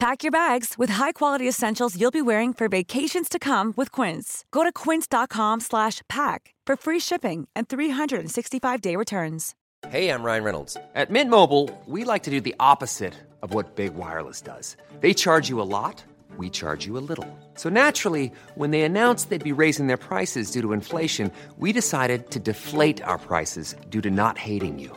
[0.00, 4.44] Pack your bags with high-quality essentials you'll be wearing for vacations to come with Quince.
[4.52, 9.54] Go to quince.com/pack for free shipping and 365-day returns.
[9.88, 10.76] Hey, I'm Ryan Reynolds.
[10.94, 14.76] At Mint Mobile, we like to do the opposite of what Big Wireless does.
[15.00, 16.04] They charge you a lot,
[16.36, 17.26] we charge you a little.
[17.54, 22.30] So naturally, when they announced they'd be raising their prices due to inflation, we decided
[22.30, 24.96] to deflate our prices due to not hating you.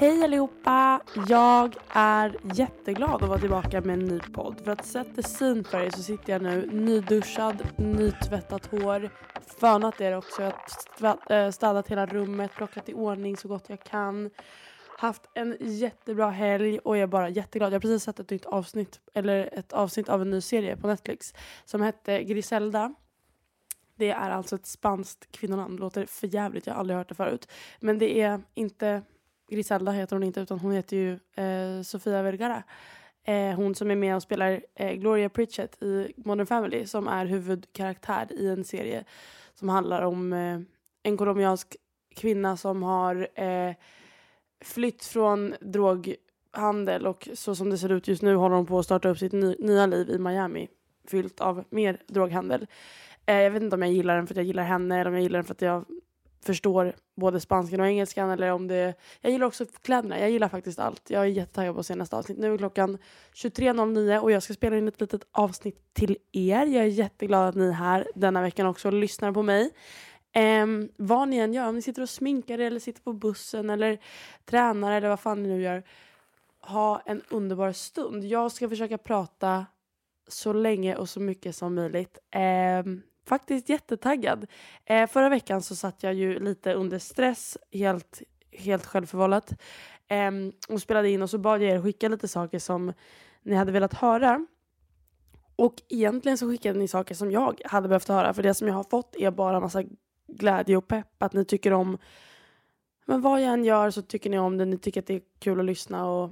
[0.00, 1.00] Hej allihopa!
[1.28, 4.60] Jag är jätteglad att vara tillbaka med en ny podd.
[4.64, 9.10] För att sätta syn för er så sitter jag nu nyduschad, nytvättat hår.
[9.60, 10.42] Fönat är det också.
[10.42, 14.30] Jag har eh, städat hela rummet, plockat i ordning så gott jag kan.
[14.98, 17.72] Haft en jättebra helg och jag är bara jätteglad.
[17.72, 20.86] Jag har precis sett ett nytt avsnitt, eller ett avsnitt av en ny serie på
[20.86, 21.34] Netflix
[21.64, 22.94] som hette Griselda.
[23.96, 25.76] Det är alltså ett spanskt kvinnonamn.
[25.76, 26.66] Det låter för jävligt.
[26.66, 27.50] jag har aldrig hört det förut.
[27.80, 29.02] Men det är inte
[29.50, 32.62] Griselda heter hon inte utan hon heter ju eh, Sofia Vergara.
[33.24, 37.26] Eh, hon som är med och spelar eh, Gloria Pritchett i Modern Family som är
[37.26, 39.04] huvudkaraktär i en serie
[39.54, 40.60] som handlar om eh,
[41.02, 41.76] en colombiansk
[42.16, 43.74] kvinna som har eh,
[44.64, 48.84] flytt från droghandel och så som det ser ut just nu håller hon på att
[48.84, 50.68] starta upp sitt ny, nya liv i Miami
[51.08, 52.66] fyllt av mer droghandel.
[53.26, 55.14] Eh, jag vet inte om jag gillar den för att jag gillar henne eller om
[55.14, 55.84] jag gillar den för att jag
[56.44, 58.94] förstår både spanskan och engelskan eller om det...
[59.20, 60.20] Jag gillar också kläderna.
[60.20, 61.10] Jag gillar faktiskt allt.
[61.10, 62.38] Jag är jättetaggad på senaste avsnitt.
[62.38, 62.98] Nu är klockan
[63.34, 66.66] 23.09 och jag ska spela in ett litet avsnitt till er.
[66.66, 69.70] Jag är jätteglad att ni är här denna veckan också och lyssnar på mig.
[70.36, 73.70] Um, vad ni än gör, om ni sitter och sminkar er eller sitter på bussen
[73.70, 73.98] eller
[74.44, 75.82] tränar eller vad fan ni nu gör.
[76.60, 78.24] Ha en underbar stund.
[78.24, 79.66] Jag ska försöka prata
[80.28, 82.18] så länge och så mycket som möjligt.
[82.84, 84.46] Um, faktiskt jättetaggad.
[84.84, 89.52] Eh, förra veckan så satt jag ju lite under stress, helt, helt självförvållat.
[90.08, 90.30] Eh,
[90.68, 92.92] och spelade in och så bad jag er skicka lite saker som
[93.42, 94.46] ni hade velat höra.
[95.56, 98.34] Och egentligen så skickade ni saker som jag hade behövt höra.
[98.34, 99.84] För det som jag har fått är bara massa
[100.28, 101.22] glädje och pepp.
[101.22, 101.98] Att ni tycker om...
[103.06, 104.64] Men vad jag än gör så tycker ni om det.
[104.64, 106.30] Ni tycker att det är kul att lyssna och,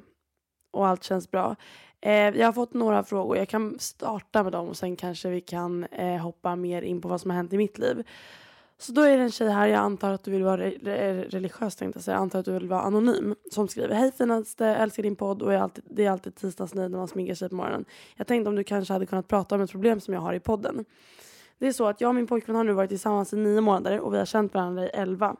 [0.71, 1.57] och allt känns bra.
[2.01, 3.37] Eh, jag har fått några frågor.
[3.37, 7.09] Jag kan starta med dem och sen kanske vi kan eh, hoppa mer in på
[7.09, 8.07] vad som har hänt i mitt liv.
[8.81, 11.25] Så då är det en tjej här, jag antar att du vill vara re re
[11.25, 14.67] religiös tänkte jag säga, jag antar att du vill vara anonym, som skriver Hej finaste,
[14.67, 17.55] älskar din podd och är alltid, det är alltid tisdagsnöjd när man sminkar sig på
[17.55, 17.85] morgonen.
[18.17, 20.41] Jag tänkte om du kanske hade kunnat prata om ett problem som jag har i
[20.41, 20.85] podden.
[21.59, 24.01] Det är så att jag och min pojkvän har nu varit tillsammans i nio månader
[24.01, 25.37] och vi har känt varandra i elva.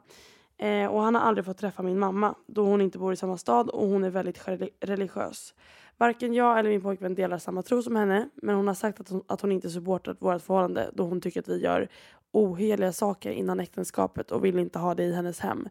[0.57, 3.37] Eh, och han har aldrig fått träffa min mamma då hon inte bor i samma
[3.37, 4.47] stad och hon är väldigt
[4.79, 5.53] religiös.
[5.99, 9.09] Varken jag eller min pojkvän delar samma tro som henne men hon har sagt att
[9.09, 11.87] hon, att hon inte supportat vårt förhållande då hon tycker att vi gör
[12.31, 15.69] oheliga saker innan äktenskapet och vill inte ha det i hennes hem.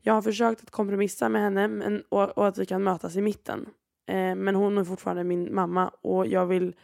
[0.00, 3.20] Jag har försökt att kompromissa med henne men, och, och att vi kan mötas i
[3.20, 3.66] mitten.
[4.06, 6.74] Eh, men hon är fortfarande min mamma och jag vill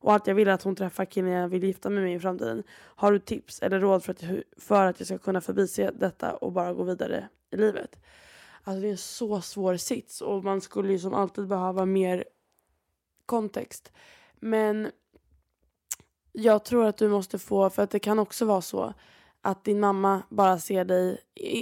[0.00, 2.20] och allt jag vill är att hon träffar killen jag vill gifta mig med i
[2.20, 2.62] framtiden.
[2.70, 4.24] Har du tips eller råd för att,
[4.56, 7.96] för att jag ska kunna förbise detta och bara gå vidare i livet?
[8.64, 12.24] Alltså det är en så svår sits och man skulle ju som alltid behöva mer
[13.28, 13.92] kontext.
[14.40, 14.90] Men
[16.32, 18.94] jag tror att du måste få, för att det kan också vara så
[19.42, 21.20] att din mamma bara ser dig,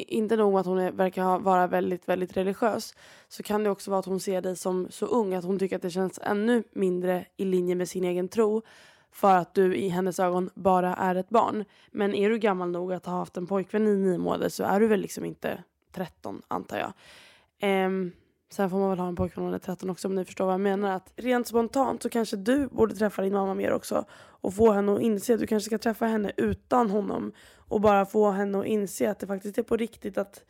[0.09, 2.95] inte nog att hon är, verkar vara väldigt, väldigt religiös,
[3.29, 5.77] så kan det också vara att hon ser dig som så ung att hon tycker
[5.77, 8.63] att det känns ännu mindre i linje med sin egen tro
[9.13, 11.65] för att du i hennes ögon bara är ett barn.
[11.91, 14.81] Men är du gammal nog att ha haft en pojkvän i nio månader så är
[14.81, 16.93] du väl liksom inte 13 antar jag.
[17.87, 18.13] Um,
[18.53, 20.45] sen får man väl ha en pojkvän när man är 13 också om ni förstår
[20.45, 20.97] vad jag menar.
[20.97, 24.95] Att rent spontant så kanske du borde träffa din mamma mer också och få henne
[24.95, 28.67] att inse att du kanske ska träffa henne utan honom och bara få henne att
[28.67, 30.45] inse att det faktiskt är på riktigt att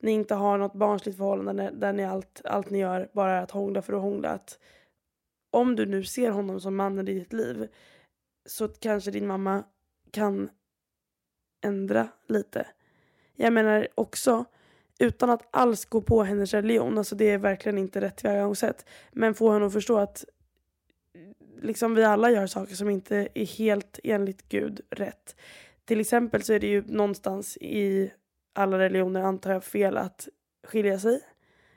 [0.00, 3.50] ni inte har något barnsligt förhållande där ni allt, allt ni gör bara är att
[3.50, 4.28] hångla för att hångla.
[4.28, 4.58] Att
[5.50, 7.68] om du nu ser honom som mannen i ditt liv
[8.46, 9.64] så kanske din mamma
[10.10, 10.50] kan
[11.64, 12.66] ändra lite.
[13.36, 14.44] Jag menar också,
[14.98, 19.34] utan att alls gå på hennes religion, alltså det är verkligen inte rätt tillvägagångssätt, men
[19.34, 20.24] få henne att förstå att
[21.62, 25.36] liksom vi alla gör saker som inte är helt enligt Gud rätt.
[25.84, 28.12] Till exempel så är det ju någonstans i
[28.52, 30.28] alla religioner antar jag fel att
[30.66, 31.20] skilja sig.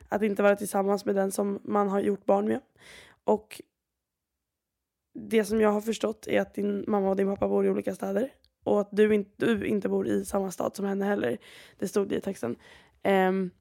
[0.10, 2.60] Att inte vara tillsammans med den som man har gjort barn med.
[3.24, 3.62] Och
[5.14, 7.96] det som jag har förstått är att din mamma och din pappa bor i olika
[7.96, 8.34] städer.
[8.64, 11.38] Och att du, in, du inte bor i samma stad som henne heller.
[11.80, 12.56] Det stod det i texten.
[13.06, 13.52] Um,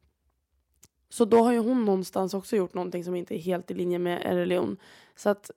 [1.08, 3.98] så då har ju hon någonstans också gjort någonting som inte är helt i linje
[3.98, 4.76] med en religion.
[5.16, 5.50] Så att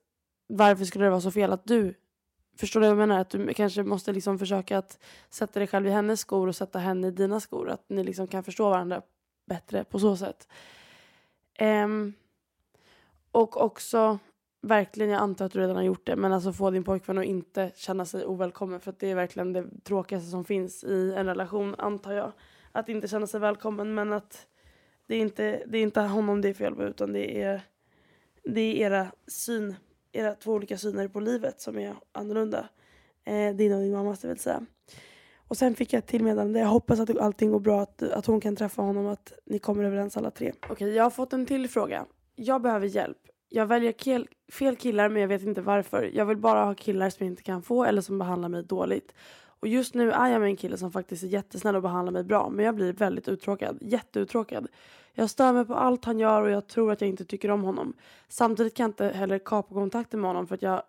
[0.46, 1.94] varför skulle det vara så fel att du
[2.58, 3.20] Förstår du vad jag menar?
[3.20, 4.98] Att du kanske måste liksom försöka att
[5.30, 7.70] sätta dig själv i hennes skor och sätta henne i dina skor.
[7.70, 9.02] Att ni liksom kan förstå varandra
[9.46, 10.48] bättre på så sätt.
[11.60, 12.12] Um,
[13.32, 14.18] och också,
[14.62, 17.24] verkligen, jag antar att du redan har gjort det, men alltså få din pojkvän att
[17.24, 18.80] inte känna sig ovälkommen.
[18.80, 22.32] För det är verkligen det tråkigaste som finns i en relation, antar jag.
[22.72, 24.46] Att inte känna sig välkommen, men att
[25.06, 27.60] det är inte, det är inte honom det är fel på, utan det är,
[28.44, 29.74] det är era syn
[30.12, 32.68] era två olika syner på livet som är annorlunda.
[33.24, 34.66] Eh, din och din mammas det vill säga.
[35.48, 36.58] Och sen fick jag ett till meddelande.
[36.60, 39.58] Jag hoppas att allting går bra, att, att hon kan träffa honom och att ni
[39.58, 40.52] kommer överens alla tre.
[40.56, 42.06] Okej, okay, jag har fått en till fråga.
[42.34, 43.18] Jag behöver hjälp.
[43.48, 43.94] Jag väljer
[44.52, 46.10] fel killar men jag vet inte varför.
[46.14, 49.14] Jag vill bara ha killar som jag inte kan få eller som behandlar mig dåligt.
[49.60, 52.24] Och just nu är jag med en kille som faktiskt är jättesnäll och behandlar mig
[52.24, 53.78] bra men jag blir väldigt uttråkad.
[53.80, 54.68] Jätteuttråkad.
[55.12, 57.62] Jag stör mig på allt han gör och jag tror att jag inte tycker om
[57.62, 57.92] honom.
[58.28, 60.82] Samtidigt kan jag inte heller kapa kontakten med honom för att jag,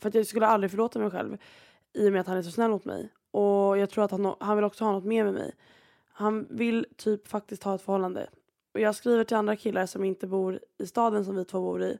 [0.00, 1.38] för att jag skulle aldrig förlåta mig själv
[1.92, 3.08] i och med att han är så snäll mot mig.
[3.30, 5.54] Och jag tror att han, han vill också ha något mer med mig.
[6.12, 8.28] Han vill typ faktiskt ha ett förhållande.
[8.74, 11.82] Och jag skriver till andra killar som inte bor i staden som vi två bor
[11.82, 11.98] i.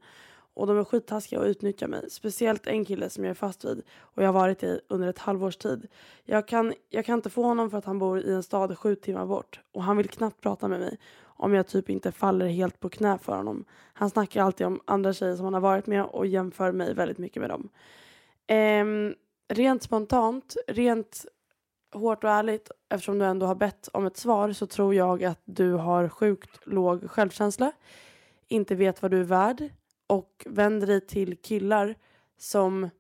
[0.55, 2.11] Och de är skittaskiga och utnyttjar mig.
[2.11, 5.19] Speciellt en kille som jag är fast vid och jag har varit i under ett
[5.19, 5.87] halvårs tid.
[6.25, 8.95] Jag kan, jag kan inte få honom för att han bor i en stad sju
[8.95, 10.99] timmar bort och han vill knappt prata med mig
[11.43, 13.65] om jag typ inte faller helt på knä för honom.
[13.93, 17.19] Han snackar alltid om andra tjejer som han har varit med och jämför mig väldigt
[17.19, 17.69] mycket med dem.
[18.47, 19.15] Ehm,
[19.49, 21.27] rent spontant, rent
[21.93, 25.41] hårt och ärligt, eftersom du ändå har bett om ett svar så tror jag att
[25.45, 27.73] du har sjukt låg självkänsla,
[28.49, 29.71] inte vet vad du är värd
[30.13, 31.95] och vänder dig till killar
[32.39, 32.91] som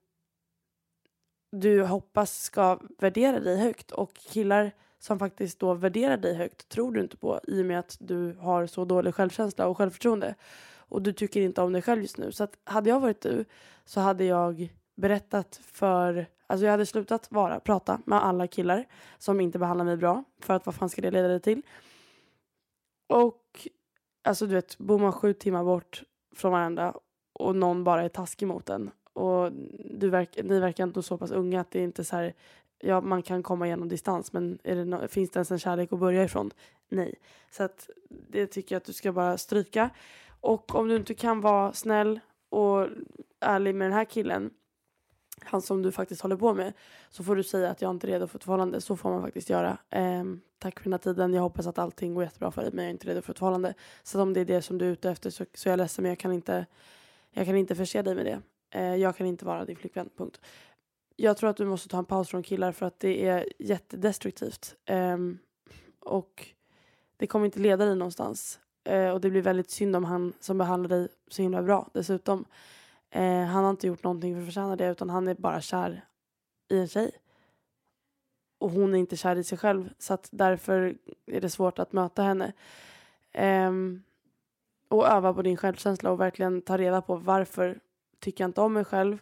[1.50, 6.92] du hoppas ska värdera dig högt och killar som faktiskt då värderar dig högt tror
[6.92, 10.34] du inte på i och med att du har så dålig självkänsla och självförtroende
[10.76, 12.32] och du tycker inte om dig själv just nu.
[12.32, 13.44] Så att hade jag varit du
[13.84, 18.84] så hade jag berättat för, alltså jag hade slutat vara, prata med alla killar
[19.18, 21.62] som inte behandlar mig bra för att vad fan ska det leda dig till?
[23.08, 23.68] Och
[24.24, 26.02] alltså du vet, bor man sju timmar bort
[26.34, 26.94] från varandra
[27.32, 29.52] och någon bara är taskig mot en och
[29.90, 32.34] du verk, ni verkar inte så pass unga att det är inte så här
[32.78, 35.98] ja, man kan komma igenom distans men det no finns det ens en kärlek att
[35.98, 36.50] börja ifrån?
[36.88, 37.14] Nej.
[37.50, 39.90] Så att det tycker jag att du ska bara stryka.
[40.40, 42.88] Och om du inte kan vara snäll och
[43.40, 44.50] ärlig med den här killen,
[45.40, 46.72] han som du faktiskt håller på med,
[47.10, 48.80] så får du säga att jag inte är redo för ett förhållande.
[48.80, 49.78] Så får man faktiskt göra.
[49.90, 50.24] Eh,
[50.58, 51.34] tack för den här tiden.
[51.34, 53.38] Jag hoppas att allting går jättebra för dig men jag är inte redo för ett
[53.38, 53.74] förhållande.
[54.02, 56.02] Så om det är det som du är ute efter så, så är jag ledsen
[56.02, 56.66] men jag kan inte,
[57.30, 58.40] jag kan inte förse dig med det.
[58.70, 60.40] Eh, jag kan inte vara din flickvän, punkt
[61.16, 64.74] jag tror att du måste ta en paus från killar för att det är jättedestruktivt.
[64.84, 65.16] Eh,
[66.00, 66.46] och
[67.16, 68.60] det kommer inte leda dig någonstans.
[68.84, 72.44] Ehm, och det blir väldigt synd om han som behandlar dig så himla bra dessutom.
[73.14, 76.04] Eh, han har inte gjort någonting för att förtjäna det utan han är bara kär
[76.68, 77.10] i en tjej.
[78.58, 81.92] Och hon är inte kär i sig själv så att därför är det svårt att
[81.92, 82.52] möta henne.
[83.32, 83.72] Eh,
[84.88, 87.80] och öva på din självkänsla och verkligen ta reda på varför
[88.20, 89.18] tycker jag inte om mig själv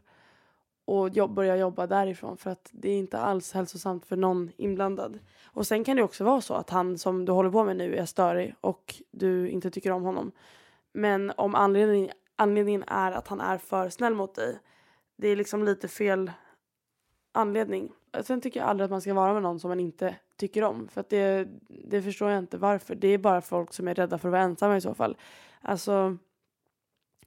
[0.84, 5.18] och jobb, börja jobba därifrån för att det är inte alls hälsosamt för någon inblandad.
[5.44, 7.96] Och sen kan det också vara så att han som du håller på med nu
[7.96, 10.32] är störig och du inte tycker om honom.
[10.92, 14.58] Men om anledningen anledningen är att han är för snäll mot dig,
[15.16, 16.32] det är liksom lite fel
[17.32, 17.92] anledning.
[18.22, 20.88] Sen tycker jag aldrig att man ska vara med någon som man inte tycker om.
[20.88, 22.94] För att det, det förstår jag inte varför.
[22.94, 25.16] Det är bara folk som är rädda för att vara ensamma i så fall.
[25.60, 26.16] Alltså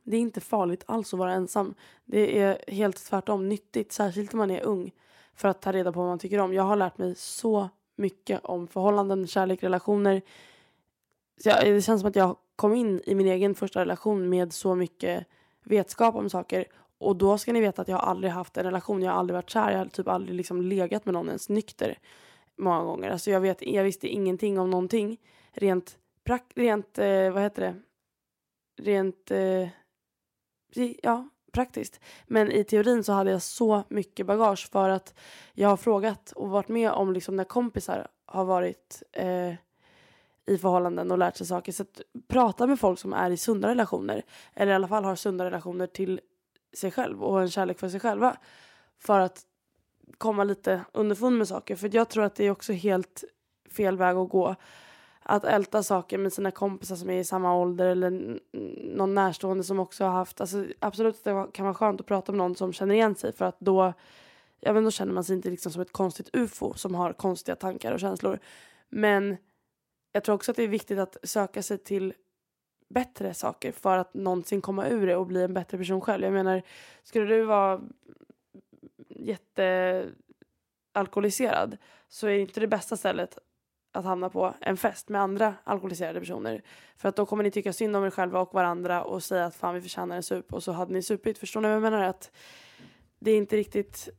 [0.03, 1.73] det är inte farligt alls att vara ensam.
[2.05, 4.91] Det är helt tvärtom nyttigt, särskilt om man är ung,
[5.35, 6.53] för att ta reda på vad man tycker om.
[6.53, 10.21] Jag har lärt mig så mycket om förhållanden, kärlek, relationer
[11.41, 14.53] så jag, det känns som att jag kom in i min egen första relation med
[14.53, 15.25] så mycket
[15.63, 16.65] vetskap om saker.
[16.97, 19.35] Och då ska ni veta att jag har aldrig haft en relation, jag har aldrig
[19.35, 21.99] varit kär, jag har typ aldrig liksom legat med någon ens nykter
[22.57, 23.09] många gånger.
[23.09, 25.17] Alltså jag, vet, jag visste ingenting om någonting.
[25.51, 27.75] Rent, prak, rent eh, vad heter det?
[28.81, 29.69] Rent, eh,
[31.03, 31.99] ja, praktiskt.
[32.27, 35.19] Men i teorin så hade jag så mycket bagage för att
[35.53, 39.53] jag har frågat och varit med om liksom när kompisar har varit eh,
[40.45, 41.71] i förhållanden och lärt sig saker.
[41.71, 44.23] Så att prata med folk som är i sunda relationer
[44.53, 46.21] eller i alla fall har sunda relationer till
[46.73, 48.37] sig själv och en kärlek för sig själva
[48.99, 49.41] för att
[50.17, 51.75] komma lite underfund med saker.
[51.75, 53.23] För jag tror att det är också helt
[53.71, 54.55] fel väg att gå
[55.23, 58.39] att älta saker med sina kompisar som är i samma ålder eller
[58.95, 62.37] någon närstående som också har haft, alltså absolut det kan vara skönt att prata med
[62.37, 63.93] någon som känner igen sig för att då,
[64.59, 67.55] ja men då känner man sig inte liksom som ett konstigt ufo som har konstiga
[67.55, 68.39] tankar och känslor.
[68.89, 69.37] Men
[70.13, 72.13] jag tror också att det är viktigt att söka sig till
[72.89, 76.23] bättre saker för att någonsin komma ur det och bli en bättre person själv.
[76.23, 76.61] Jag menar,
[77.03, 77.81] skulle du vara
[79.09, 81.77] jättealkoholiserad
[82.07, 83.37] så är inte det bästa stället
[83.91, 86.61] att hamna på en fest med andra alkoholiserade personer.
[86.97, 89.55] För att då kommer ni tycka synd om er själva och varandra och säga att
[89.55, 91.37] fan vi förtjänar en sup och så hade ni supit.
[91.37, 92.03] Förstår ni vad jag menar?
[92.03, 92.31] Att
[93.19, 94.09] det är inte riktigt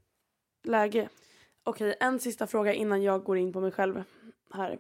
[0.65, 1.09] läge.
[1.65, 4.03] Okej, en sista fråga innan jag går in på mig själv
[4.53, 4.79] här.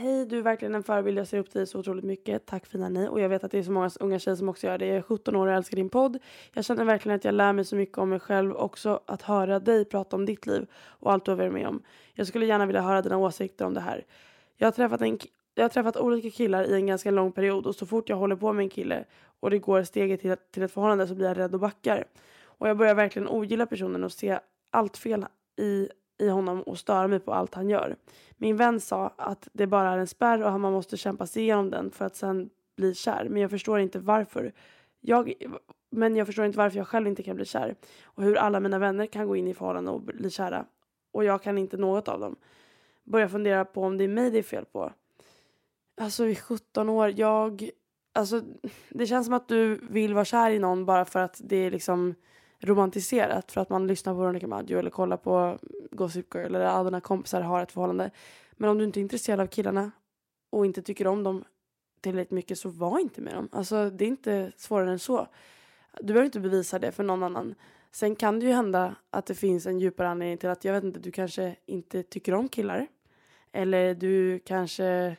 [0.00, 1.18] Hej, du är verkligen en förebild.
[1.18, 2.46] Jag ser upp till dig så otroligt mycket.
[2.46, 3.08] Tack fina ni.
[3.08, 4.86] Och jag vet att det är så många unga tjejer som också gör det.
[4.86, 6.18] Jag är 17 år och älskar din podd.
[6.52, 8.52] Jag känner verkligen att jag lär mig så mycket om mig själv.
[8.52, 11.82] Också att höra dig prata om ditt liv och allt du har varit med om.
[12.12, 14.04] Jag skulle gärna vilja höra dina åsikter om det här.
[14.56, 15.18] Jag har träffat, en,
[15.54, 18.36] jag har träffat olika killar i en ganska lång period och så fort jag håller
[18.36, 19.04] på med en kille
[19.40, 22.04] och det går steget till, till ett förhållande så blir jag rädd och backar.
[22.44, 24.38] Och jag börjar verkligen ogilla personen och se
[24.70, 25.26] allt fel
[25.56, 27.96] i i honom och störa mig på allt han gör.
[28.36, 31.42] Min vän sa att det bara är en spärr och att man måste kämpa sig
[31.42, 33.26] igenom den för att sen bli kär.
[33.30, 34.52] Men jag förstår inte varför.
[35.00, 35.32] Jag,
[35.90, 37.74] men jag förstår inte varför jag själv inte kan bli kär.
[38.02, 40.64] Och hur alla mina vänner kan gå in i förhållanden och bli kära.
[41.12, 42.36] Och jag kan inte något av dem.
[43.04, 44.92] Börjar fundera på om det är mig det är fel på.
[46.00, 47.70] Alltså i 17 år, jag...
[48.12, 48.42] Alltså
[48.88, 51.70] det känns som att du vill vara kär i någon bara för att det är
[51.70, 52.14] liksom
[52.60, 55.58] romantiserat för att man lyssnar på Veronica Maggio eller kollar på
[55.90, 58.10] Gossip Girl eller alla dina kompisar har ett förhållande.
[58.52, 59.90] Men om du inte är intresserad av killarna
[60.50, 61.44] och inte tycker om dem
[62.00, 63.48] tillräckligt mycket så var inte med dem.
[63.52, 65.28] Alltså det är inte svårare än så.
[66.00, 67.54] Du behöver inte bevisa det för någon annan.
[67.90, 70.84] Sen kan det ju hända att det finns en djupare anledning till att jag vet
[70.84, 72.86] inte, du kanske inte tycker om killar.
[73.52, 75.16] Eller du kanske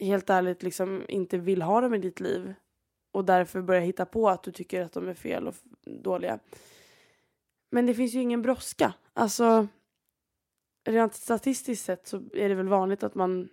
[0.00, 2.54] helt ärligt liksom inte vill ha dem i ditt liv
[3.14, 5.54] och därför börjar hitta på att du tycker att de är fel och
[5.84, 6.38] dåliga.
[7.70, 8.94] Men det finns ju ingen brådska.
[9.12, 9.68] Alltså,
[10.84, 13.48] rent statistiskt sett så är det väl vanligt att man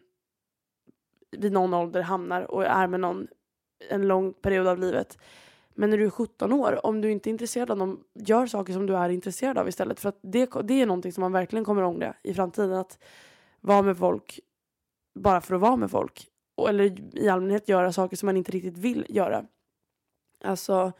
[1.32, 3.28] vid någon ålder hamnar och är med någon
[3.90, 5.18] en lång period av livet.
[5.74, 8.74] Men när du är 17 år, om du inte är intresserad av dem, gör saker
[8.74, 10.00] som du är intresserad av istället.
[10.00, 12.74] För att det, det är någonting som man verkligen kommer ångra i framtiden.
[12.74, 13.04] Att
[13.60, 14.40] vara med folk
[15.16, 16.31] bara för att vara med folk
[16.68, 19.46] eller i allmänhet göra saker som man inte riktigt vill göra.
[20.44, 20.92] Alltså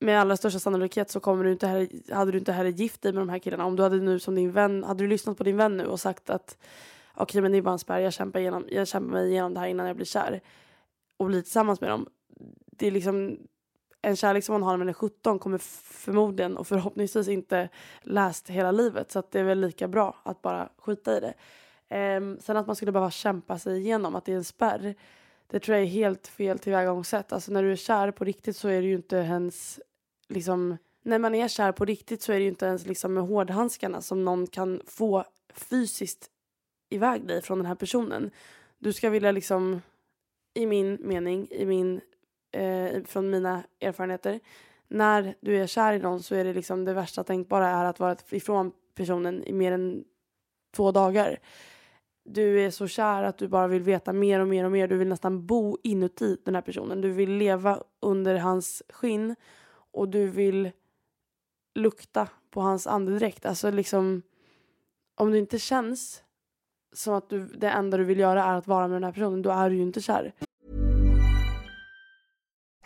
[0.00, 3.12] med allra största sannolikhet så kommer du inte här, hade du inte här gift dig
[3.12, 3.64] med de här killarna.
[3.64, 6.00] Om du hade nu som din vän, hade du lyssnat på din vän nu och
[6.00, 6.58] sagt att
[7.14, 9.54] okej okay, men det är bara en spärr, jag kämpar, igenom, jag kämpar mig igenom
[9.54, 10.40] det här innan jag blir kär
[11.16, 12.08] och blir tillsammans med dem.
[12.66, 13.38] Det är liksom
[14.02, 17.68] en kärlek som man har när man är 17 kommer förmodligen och förhoppningsvis inte
[18.02, 21.34] läst hela livet så att det är väl lika bra att bara skita i det.
[21.90, 24.94] Um, sen att man skulle behöva kämpa sig igenom, att det är en spärr.
[25.46, 27.32] Det tror jag är helt fel tillvägagångssätt.
[27.32, 29.80] Alltså när du är kär på riktigt så är det ju inte ens
[30.28, 33.22] liksom när man är kär på riktigt så är det ju inte ens liksom med
[33.22, 36.30] hårdhandskarna som någon kan få fysiskt
[36.90, 38.30] iväg dig från den här personen.
[38.78, 39.82] Du ska vilja liksom,
[40.54, 42.00] i min mening, i min,
[42.52, 44.40] eh, från mina erfarenheter,
[44.88, 48.00] när du är kär i någon så är det liksom det värsta tänkbara är att
[48.00, 50.04] vara ifrån personen i mer än
[50.76, 51.38] två dagar
[52.30, 54.88] du är så kär att du bara vill veta mer och mer och mer.
[54.88, 57.00] Du vill nästan bo inuti den här personen.
[57.00, 59.36] Du vill leva under hans skinn
[59.92, 60.70] och du vill
[61.74, 63.46] lukta på hans andedräkt.
[63.46, 64.22] Alltså liksom,
[65.14, 66.22] om det inte känns
[66.92, 69.42] som att du, det enda du vill göra är att vara med den här personen,
[69.42, 70.32] då är du ju inte kär.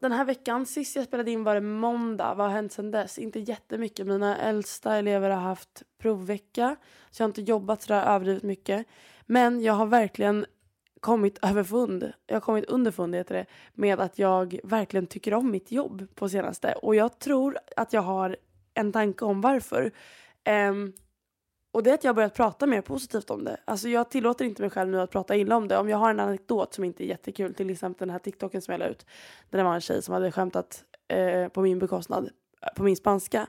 [0.00, 2.34] Den här veckan, sist jag spelade in var det måndag.
[2.34, 3.18] Vad har hänt sedan dess?
[3.18, 4.06] Inte jättemycket.
[4.06, 6.76] Mina äldsta elever har haft provvecka.
[7.10, 8.86] Så jag har inte jobbat sådär överdrivet mycket.
[9.26, 10.46] Men jag har verkligen
[11.00, 15.70] kommit överfund, jag har kommit underfund heter det, med att jag verkligen tycker om mitt
[15.70, 16.72] jobb på senaste.
[16.72, 18.36] Och jag tror att jag har
[18.74, 19.92] en tanke om varför.
[20.70, 20.92] Um,
[21.72, 23.60] och det är att jag har börjat prata mer positivt om det.
[23.64, 25.78] Alltså jag tillåter inte mig själv nu att prata illa om det.
[25.78, 28.72] Om jag har en anekdot som inte är jättekul, till exempel den här TikToken som
[28.72, 29.06] jag la ut.
[29.50, 32.30] Där det var en tjej som hade skämtat eh, på min bekostnad,
[32.62, 33.46] eh, på min spanska.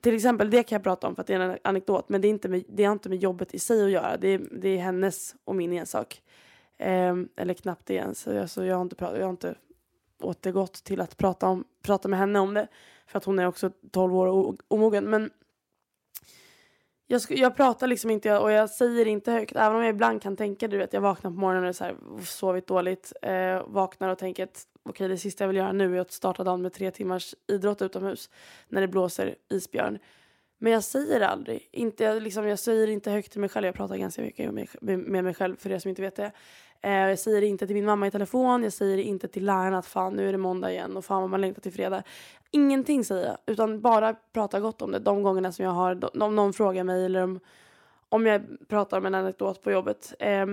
[0.00, 2.08] Till exempel det kan jag prata om för att det är en anekdot.
[2.08, 4.16] Men det, är inte med, det har inte med jobbet i sig att göra.
[4.16, 6.22] Det är, det är hennes och min ensak.
[6.78, 8.28] Eh, eller knappt det ens.
[8.28, 9.54] Alltså jag, har inte pratat, jag har inte
[10.22, 12.68] återgått till att prata, om, prata med henne om det.
[13.06, 15.04] För att hon är också 12 år och omogen.
[15.04, 15.30] Men
[17.06, 19.56] jag, sk- jag pratar liksom inte och jag säger inte högt.
[19.56, 21.96] Även om jag ibland kan tänka, du vet, jag vaknar på morgonen och så här,
[22.24, 23.12] sovit dåligt.
[23.22, 26.12] Eh, vaknar och tänker att okej, okay, det sista jag vill göra nu är att
[26.12, 28.30] starta dagen med tre timmars idrott utomhus
[28.68, 29.98] när det blåser isbjörn.
[30.64, 31.68] Men jag säger det aldrig.
[31.72, 33.66] Inte, liksom, jag säger inte högt till mig själv.
[33.66, 36.32] Jag pratar ganska mycket med, med mig själv för er som inte vet det.
[36.80, 38.62] Eh, jag säger det inte till min mamma i telefon.
[38.62, 41.20] Jag säger det inte till lärarna att fan nu är det måndag igen och fan
[41.20, 42.02] vad man längtar till fredag.
[42.50, 44.98] Ingenting säger jag, utan bara prata gott om det.
[44.98, 47.40] De gångerna som jag har, om någon frågar mig eller om,
[48.08, 50.14] om jag pratar om en anekdot på jobbet.
[50.18, 50.46] Eh,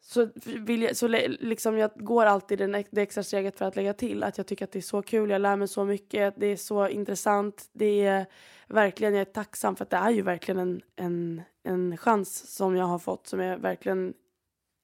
[0.00, 1.08] så, vill jag, så
[1.40, 4.64] liksom jag går alltid den, det extra steget för att lägga till att jag tycker
[4.64, 8.04] att det är så kul, jag lär mig så mycket, det är så intressant, det
[8.04, 8.26] är
[8.66, 12.76] verkligen, jag är tacksam för att det är ju verkligen en, en, en chans som
[12.76, 14.14] jag har fått som är verkligen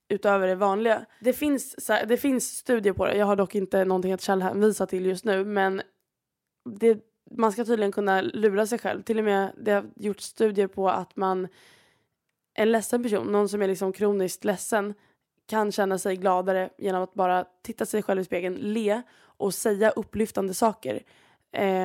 [0.09, 1.07] utöver det vanliga.
[1.20, 5.07] Det finns, det finns studier på det, jag har dock inte någonting att källhänvisa till
[5.07, 5.83] just nu men
[6.70, 6.98] det,
[7.31, 9.02] man ska tydligen kunna lura sig själv.
[9.02, 11.48] Till och med det har gjorts studier på att man
[12.58, 14.94] en ledsen person, någon som är liksom kroniskt ledsen
[15.46, 19.90] kan känna sig gladare genom att bara titta sig själv i spegeln, le och säga
[19.90, 21.02] upplyftande saker.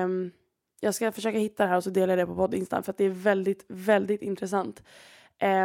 [0.03, 0.31] Um,
[0.79, 2.97] jag ska försöka hitta det här och så delar jag det på poddinstan för att
[2.97, 4.83] det är väldigt, väldigt intressant.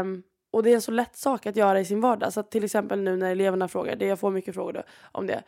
[0.01, 2.33] Um, och det är en så lätt sak att göra i sin vardag.
[2.33, 5.43] Så till exempel nu när eleverna frågar, det jag får mycket frågor då, om det.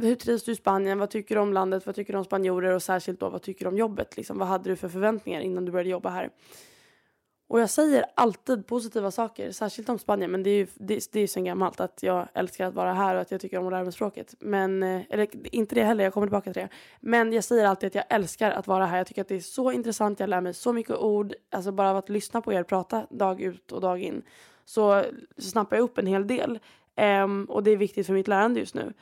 [0.00, 0.98] Hur trivs du i Spanien?
[0.98, 1.86] Vad tycker du om landet?
[1.86, 2.72] Vad tycker du om spanjorer?
[2.72, 4.16] Och särskilt då, vad tycker du om jobbet?
[4.16, 6.30] Liksom, vad hade du för förväntningar innan du började jobba här?
[7.52, 10.30] Och jag säger alltid positiva saker, särskilt om Spanien.
[10.30, 13.14] Men det är ju det, det är sen gammalt att jag älskar att vara här
[13.14, 14.34] och att jag tycker om att lära mig språket.
[14.38, 16.68] Men, eh, eller inte det heller, jag kommer tillbaka till det.
[17.00, 18.96] Men jag säger alltid att jag älskar att vara här.
[18.96, 21.34] Jag tycker att det är så intressant, jag lär mig så mycket ord.
[21.50, 24.22] Alltså bara av att lyssna på er prata dag ut och dag in
[24.64, 25.04] så,
[25.38, 26.58] så snappar jag upp en hel del.
[27.24, 28.92] Um, och det är viktigt för mitt lärande just nu.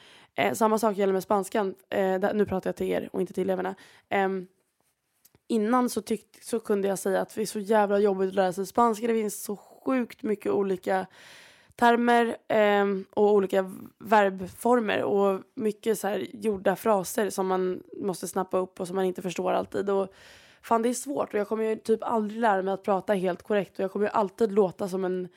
[0.41, 1.67] Uh, samma sak gäller med spanskan.
[1.69, 1.75] Uh,
[2.19, 3.75] där, nu pratar jag till er och inte till eleverna.
[4.11, 4.47] Um,
[5.51, 8.53] innan så, tyckt, så kunde jag säga att det är så jävla jobbigt att lära
[8.53, 9.07] sig spanska.
[9.07, 11.07] Det finns så sjukt mycket olika
[11.77, 18.59] termer eh, och olika verbformer och mycket så här gjorda fraser som man måste snappa
[18.59, 19.91] upp och som man inte förstår alltid.
[19.91, 20.13] Och
[20.63, 23.43] fan, det är svårt och jag kommer ju typ aldrig lära mig att prata helt
[23.43, 25.29] korrekt och jag kommer ju alltid låta som en,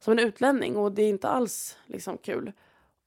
[0.00, 2.52] som en utlänning och det är inte alls liksom kul.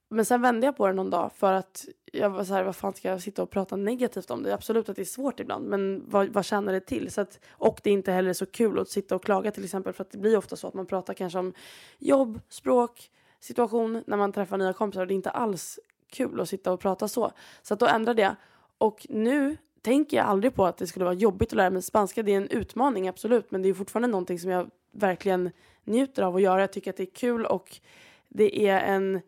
[0.10, 2.76] Men sen vände jag på det någon dag för att jag var så här, vad
[2.76, 4.54] fan ska jag sitta och prata negativt om det?
[4.54, 7.12] Absolut att det är svårt ibland, men vad, vad tjänar det till?
[7.12, 9.94] Så att, och det är inte heller så kul att sitta och klaga till exempel,
[9.94, 11.54] för att det blir ofta så att man pratar kanske om
[11.98, 16.50] jobb, språk, situation när man träffar nya kompisar och det är inte alls kul att
[16.50, 17.32] sitta och prata så.
[17.62, 18.36] Så att då ändrade jag.
[18.78, 22.24] Och nu tänker jag aldrig på att det skulle vara jobbigt att lära mig spanska.
[22.24, 25.52] Det är en utmaning, absolut, men det är fortfarande någonting som jag verkligen
[25.84, 26.62] njuter av att göra.
[26.62, 27.80] Jag tycker att det är kul och
[28.28, 29.22] det är en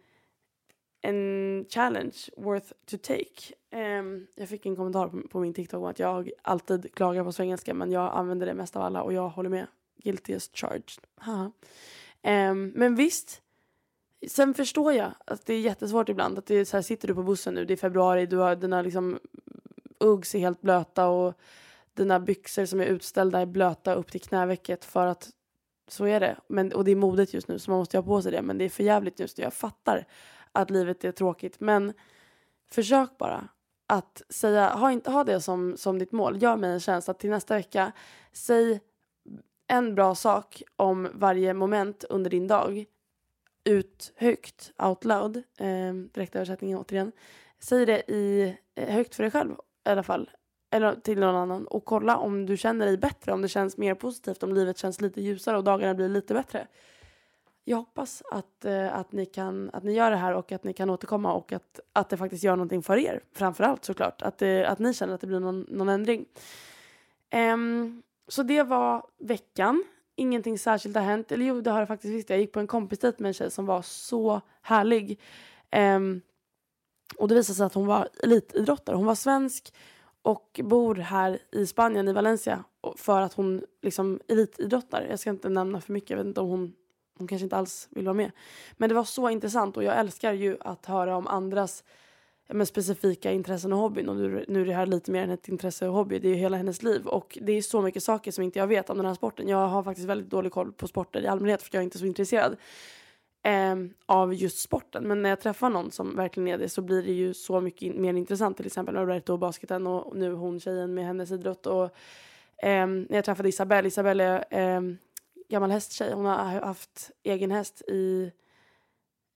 [1.01, 3.53] en challenge worth to take.
[3.71, 7.31] Um, jag fick en kommentar på, på, min TikTok om att jag alltid klagar på
[7.31, 9.67] svengelska men jag använder det mest av alla och jag håller med.
[10.03, 10.99] Guilty as charged.
[12.23, 13.41] Um, men visst,
[14.27, 16.37] sen förstår jag att det är jättesvårt ibland.
[16.37, 18.55] Att det är så här, sitter du på bussen nu, det är februari, du har
[18.55, 19.19] dina liksom
[19.99, 21.33] Uggs är helt blöta och
[21.93, 25.29] dina byxor som är utställda är blöta upp till knävecket för att
[25.87, 26.37] Så är det.
[26.47, 28.41] Men, och det är modet just nu så man måste ha på sig det.
[28.41, 29.43] Men det är för jävligt just nu.
[29.43, 30.05] Jag fattar
[30.51, 31.59] att livet är tråkigt.
[31.59, 31.93] Men
[32.71, 33.47] försök bara
[33.87, 36.41] att säga, ha, inte, ha det som, som ditt mål.
[36.41, 37.91] Gör mig en tjänst att till nästa vecka,
[38.33, 38.79] säg
[39.67, 42.85] en bra sak om varje moment under din dag
[43.63, 47.11] ut högt, out loud, eh, direktöversättningen återigen.
[47.59, 49.51] Säg det i, eh, högt för dig själv
[49.85, 50.29] i alla fall,
[50.71, 53.95] eller till någon annan och kolla om du känner dig bättre, om det känns mer
[53.95, 56.67] positivt, om livet känns lite ljusare och dagarna blir lite bättre.
[57.69, 60.73] Jag hoppas att, eh, att, ni kan, att ni gör det här och att ni
[60.73, 63.23] kan återkomma och att, att det faktiskt gör någonting för er.
[63.33, 66.25] Framför allt såklart, att, det, att ni känner att det blir någon, någon ändring.
[67.53, 69.83] Um, så det var veckan.
[70.15, 71.31] Ingenting särskilt har hänt.
[71.31, 72.29] Eller jo, det har det faktiskt visst.
[72.29, 75.19] Jag gick på en kompisdejt med en tjej som var så härlig.
[75.75, 76.21] Um,
[77.17, 78.95] och det visade sig att hon var elitidrottare.
[78.95, 79.73] Hon var svensk
[80.21, 82.63] och bor här i Spanien, i Valencia
[82.95, 85.07] för att hon liksom elitidrottar.
[85.09, 86.73] Jag ska inte nämna för mycket, jag vet inte om hon,
[87.19, 88.31] hon kanske inte alls vill vara med.
[88.77, 91.83] Men det var så intressant och jag älskar ju att höra om andras
[92.53, 94.09] men, specifika intressen och hobbyn.
[94.09, 96.29] Och nu, nu är det här lite mer än ett intresse och hobby, det är
[96.29, 97.07] ju hela hennes liv.
[97.07, 99.47] Och det är så mycket saker som inte jag vet om den här sporten.
[99.47, 102.05] Jag har faktiskt väldigt dålig koll på sporter i allmänhet för jag är inte så
[102.05, 102.55] intresserad
[103.43, 105.07] eh, av just sporten.
[105.07, 107.95] Men när jag träffar någon som verkligen är det så blir det ju så mycket
[107.95, 108.57] mer intressant.
[108.57, 111.65] Till exempel Roberto och basketen och nu hon tjejen med hennes idrott.
[111.65, 111.83] Och
[112.63, 114.81] eh, när jag träffade Isabelle, Isabelle eh,
[115.49, 116.13] gammal hästtjej.
[116.13, 118.31] Hon har haft egen häst i,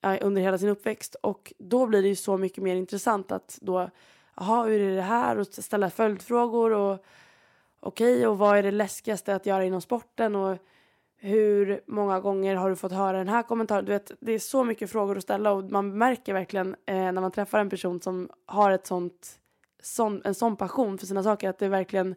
[0.02, 1.16] ja, under hela sin uppväxt.
[1.16, 3.90] Och då blir det ju så mycket mer intressant att då,
[4.36, 5.38] jaha hur är det här?
[5.38, 7.06] Och ställa följdfrågor och
[7.80, 10.36] okej okay, och vad är det läskigaste att göra inom sporten?
[10.36, 10.58] Och
[11.18, 13.86] hur många gånger har du fått höra den här kommentaren?
[13.86, 17.22] Du vet, det är så mycket frågor att ställa och man märker verkligen eh, när
[17.22, 19.40] man träffar en person som har ett sånt,
[19.82, 22.16] sån, en sån passion för sina saker att det verkligen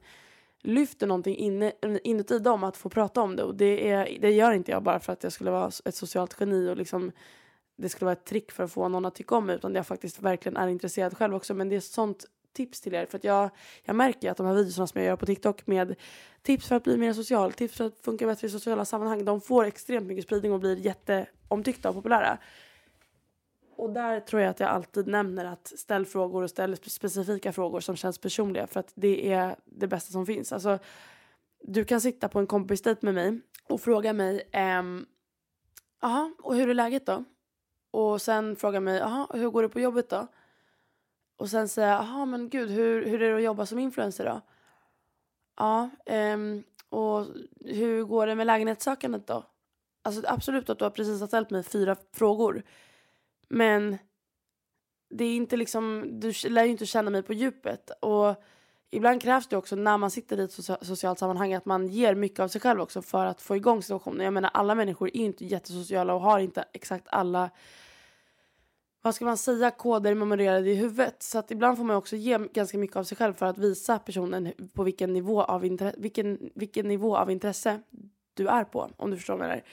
[0.67, 1.73] lyfter någonting inne,
[2.05, 3.43] inuti dem att få prata om det.
[3.43, 6.37] Och det, är, det gör inte jag bara för att jag skulle vara ett socialt
[6.41, 7.13] geni och liksom
[7.77, 9.87] det skulle vara ett trick för att få någon att tycka om mig utan jag
[9.87, 11.55] faktiskt verkligen är intresserad själv också.
[11.55, 13.07] Men det är sånt tips till er.
[13.07, 13.51] För att jag,
[13.85, 15.95] jag märker att de här videorna som jag gör på TikTok med
[16.43, 19.41] tips för att bli mer social, tips för att funka bättre i sociala sammanhang, de
[19.41, 22.39] får extremt mycket spridning och blir jätteomtyckta och populära.
[23.77, 27.81] Och där tror jag att jag alltid nämner att ställ frågor och ställ specifika frågor
[27.81, 30.53] som känns personliga för att det är det bästa som finns.
[30.53, 30.79] Alltså,
[31.63, 35.07] du kan sitta på en kompisdejt med mig och fråga mig ehm,
[36.01, 37.25] Jaha, och hur är läget då?
[37.91, 40.27] Och sen fråga mig, jaha, hur går det på jobbet då?
[41.37, 44.41] Och sen säga, jaha men gud hur, hur är det att jobba som influencer då?
[45.57, 47.27] Ja, ehm, och
[47.61, 49.45] hur går det med lägenhetssökandet då?
[50.03, 52.63] Alltså absolut att du har precis ställt mig fyra frågor.
[53.49, 53.99] Men
[55.11, 57.91] det är inte liksom, du lär ju inte känna mig på djupet.
[58.01, 58.43] Och
[58.91, 60.53] ibland krävs det också när man sitter i ett
[60.87, 64.25] socialt sammanhang att man ger mycket av sig själv också för att få igång situationen.
[64.25, 67.51] Jag menar alla människor är ju inte jättesociala och har inte exakt alla
[69.07, 71.23] vad ska man säga, koder memorerade i huvudet.
[71.23, 73.99] Så att ibland får man också ge ganska mycket av sig själv för att visa
[73.99, 75.61] personen på vilken nivå av,
[75.97, 77.81] vilken, vilken nivå av intresse
[78.35, 78.91] du är på.
[78.97, 79.65] Om du förstår vad jag menar.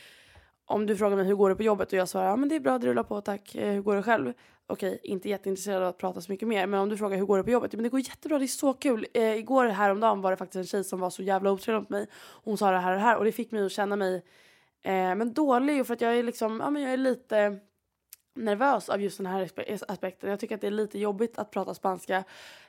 [0.65, 2.55] Om du frågar mig hur går det på jobbet och jag svarar ja men det
[2.55, 3.55] är bra, det rullar på tack.
[3.55, 4.33] Eh, hur går det själv?
[4.67, 6.67] Okej, inte jätteintresserad av att prata så mycket mer.
[6.67, 7.73] Men om du frågar hur går det på jobbet?
[7.73, 9.07] Men det går jättebra, det är så kul.
[9.13, 12.07] Eh, igår häromdagen var det faktiskt en tjej som var så jävla otrevlig mot mig.
[12.43, 14.15] Hon sa det här och det här och det fick mig att känna mig
[14.83, 17.59] eh, men dålig för att jag är liksom, ja men jag är lite
[18.35, 19.49] nervös av just den här
[19.87, 20.29] aspekten.
[20.29, 22.23] Jag tycker att det är lite jobbigt att prata spanska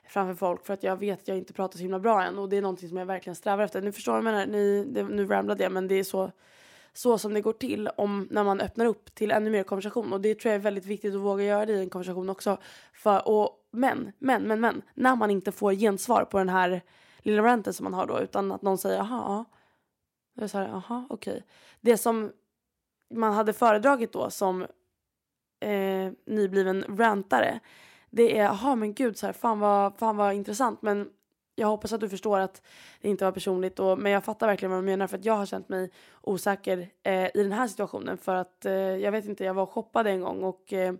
[0.07, 2.49] framför folk för att jag vet att jag inte pratar så himla bra än och
[2.49, 3.81] det är någonting som jag verkligen strävar efter.
[3.81, 6.31] Nu förstår jag menar, ni, det, nu ramlade jag men det är så,
[6.97, 10.21] så som det går till om, när man öppnar upp till ännu mer konversation och
[10.21, 12.57] det tror jag är väldigt viktigt att våga göra det i en konversation också.
[12.93, 16.81] För, och, men, men, men, men, när man inte får gensvar på den här
[17.19, 19.45] lilla ranten som man har då utan att någon säger aha, ja.
[20.35, 21.33] Då är så här, jaha, okej.
[21.33, 21.43] Okay.
[21.81, 22.31] Det som
[23.13, 24.61] man hade föredragit då som
[25.59, 27.59] eh, nybliven rantare.
[28.09, 30.81] Det är, jaha men gud, så här, fan, vad, fan vad intressant.
[30.81, 31.09] Men
[31.55, 32.61] jag hoppas att du förstår att
[33.01, 33.79] det inte var personligt.
[33.79, 35.91] Och, men jag fattar verkligen vad du menar för att jag har känt mig
[36.21, 38.17] osäker eh, i den här situationen.
[38.17, 40.93] För att eh, jag vet inte, jag var shoppad en gång och eh,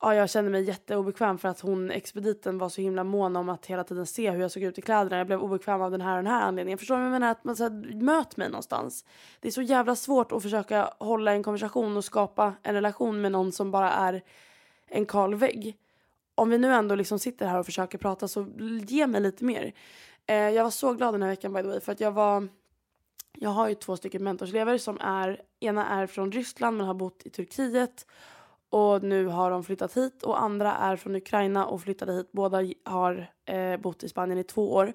[0.00, 3.66] ja, jag kände mig jätteobekväm för att hon, expediten var så himla mån om att
[3.66, 5.18] hela tiden se hur jag såg ut i kläderna.
[5.18, 6.78] Jag blev obekväm av den här och den här anledningen.
[6.78, 7.30] Förstår du vad jag menar?
[7.30, 9.04] Att man så här, möt mig någonstans.
[9.40, 13.32] Det är så jävla svårt att försöka hålla en konversation och skapa en relation med
[13.32, 14.22] någon som bara är
[14.86, 15.76] en kal vägg.
[16.38, 18.46] Om vi nu ändå liksom sitter här och försöker prata så
[18.86, 19.72] ge mig lite mer.
[20.26, 22.48] Eh, jag var så glad den här veckan by the way för att jag var
[23.40, 27.22] jag har ju två stycken mentorselever som är, ena är från Ryssland men har bott
[27.24, 28.06] i Turkiet
[28.70, 32.32] och nu har de flyttat hit och andra är från Ukraina och flyttade hit.
[32.32, 34.92] Båda har eh, bott i Spanien i två år.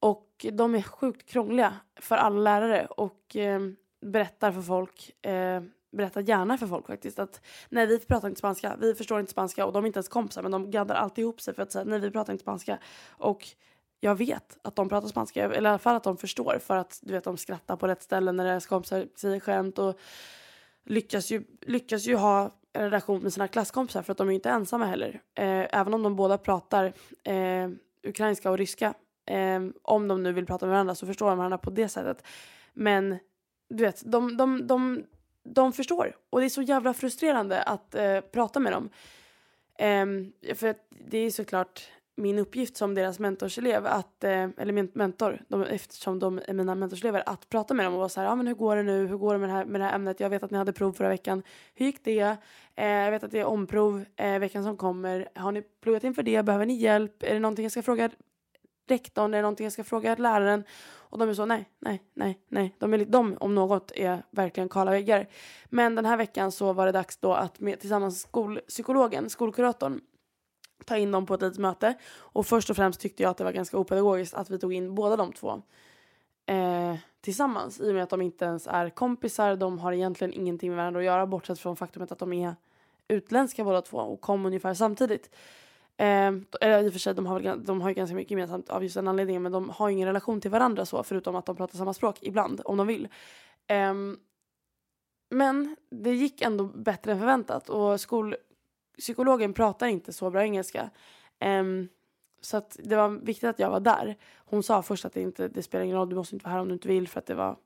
[0.00, 2.86] Och de är sjukt krångliga för alla lärare.
[2.86, 3.60] Och eh,
[4.00, 5.62] berättar för folk, eh,
[5.92, 9.66] berättar gärna för folk faktiskt att nej vi pratar inte spanska, vi förstår inte spanska
[9.66, 11.84] och de är inte ens kompisar men de gaddar alltid ihop sig för att säga
[11.84, 12.78] nej vi pratar inte spanska.
[13.08, 13.48] Och
[14.00, 16.98] jag vet att de pratar spanska, eller i alla fall att de förstår för att
[17.02, 19.98] du vet de skrattar på rätt ställe när deras kompisar säger skämt och
[20.84, 24.50] lyckas ju, lyckas ju ha en relation med sina klasskompisar för att de är inte
[24.50, 25.22] ensamma heller.
[25.34, 26.92] Eh, även om de båda pratar
[27.24, 27.70] eh,
[28.02, 28.94] ukrainska och ryska.
[29.26, 32.26] Eh, om de nu vill prata med varandra så förstår de varandra på det sättet.
[32.72, 33.18] Men
[33.68, 35.04] du vet, de, de, de,
[35.44, 36.16] de förstår.
[36.30, 38.90] Och det är så jävla frustrerande att eh, prata med dem.
[39.78, 40.06] Eh,
[40.54, 40.74] för
[41.08, 46.18] det är såklart min uppgift som deras mentorselev, att, eh, eller min mentor, de, eftersom
[46.18, 48.46] de är mina mentorselever, att prata med dem och vara så här, ja ah, men
[48.46, 50.30] hur går det nu, hur går det med det här, med det här ämnet, jag
[50.30, 51.42] vet att ni hade prov förra veckan,
[51.74, 52.36] hur gick det,
[52.76, 56.22] eh, jag vet att det är omprov eh, veckan som kommer, har ni pluggat inför
[56.22, 58.10] det, behöver ni hjälp, är det någonting jag ska fråga
[58.86, 60.64] rektorn, är det någonting jag ska fråga läraren?
[61.12, 62.76] Och de är så nej, nej, nej, nej.
[62.78, 65.28] De, är, de om något är verkligen kala väggar.
[65.66, 70.00] Men den här veckan så var det dags då att med, tillsammans skolpsykologen, skolkuratorn,
[70.84, 71.94] ta in dem på ett litet möte.
[72.14, 74.94] Och först och främst tyckte jag att det var ganska opedagogiskt att vi tog in
[74.94, 75.62] båda de två
[76.46, 77.80] eh, tillsammans.
[77.80, 79.56] I och med att de inte ens är kompisar.
[79.56, 82.56] De har egentligen ingenting med varandra att göra bortsett från faktumet att de är
[83.08, 85.30] utländska båda två och kom ungefär samtidigt.
[85.96, 88.68] Eh, eller i och för sig, de har, väl, de har ju ganska mycket gemensamt
[88.68, 91.56] av just den anledningen men de har ingen relation till varandra så förutom att de
[91.56, 93.08] pratar samma språk ibland om de vill.
[93.66, 93.94] Eh,
[95.30, 98.36] men det gick ändå bättre än förväntat och skol,
[98.98, 100.90] psykologen pratar inte så bra engelska.
[101.38, 101.64] Eh,
[102.40, 104.16] så att det var viktigt att jag var där.
[104.36, 106.60] Hon sa först att det, inte, det spelar ingen roll, du måste inte vara här
[106.60, 107.56] om du inte vill för att det var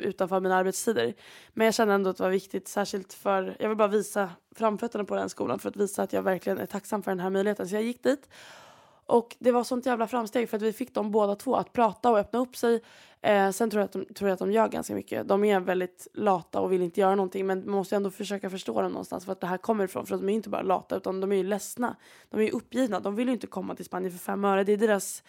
[0.00, 1.14] utanför mina arbetstider.
[1.52, 5.04] Men jag kände ändå att det var viktigt, särskilt för, jag vill bara visa framfötterna
[5.04, 7.68] på den skolan för att visa att jag verkligen är tacksam för den här möjligheten.
[7.68, 8.28] Så jag gick dit
[9.08, 12.10] och det var sånt jävla framsteg för att vi fick dem båda två att prata
[12.10, 12.82] och öppna upp sig.
[13.20, 15.28] Eh, sen tror jag, att de, tror jag att de gör ganska mycket.
[15.28, 18.82] De är väldigt lata och vill inte göra någonting men man måste ändå försöka förstå
[18.82, 20.06] dem någonstans för att det här kommer ifrån.
[20.06, 21.96] För att de är inte bara lata utan de är ju ledsna.
[22.30, 23.00] De är ju uppgivna.
[23.00, 24.64] De vill ju inte komma till Spanien för fem öre.
[24.64, 25.22] Det är deras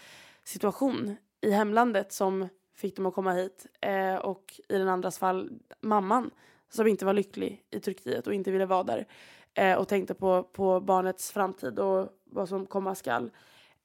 [0.43, 2.47] situation i hemlandet som
[2.79, 3.65] fick dem att komma hit.
[3.81, 5.49] Eh, och i den andras fall
[5.81, 6.31] mamman
[6.69, 9.07] som inte var lycklig i Turkiet och inte ville vara där.
[9.53, 13.31] Eh, och tänkte på, på barnets framtid och vad som komma skall.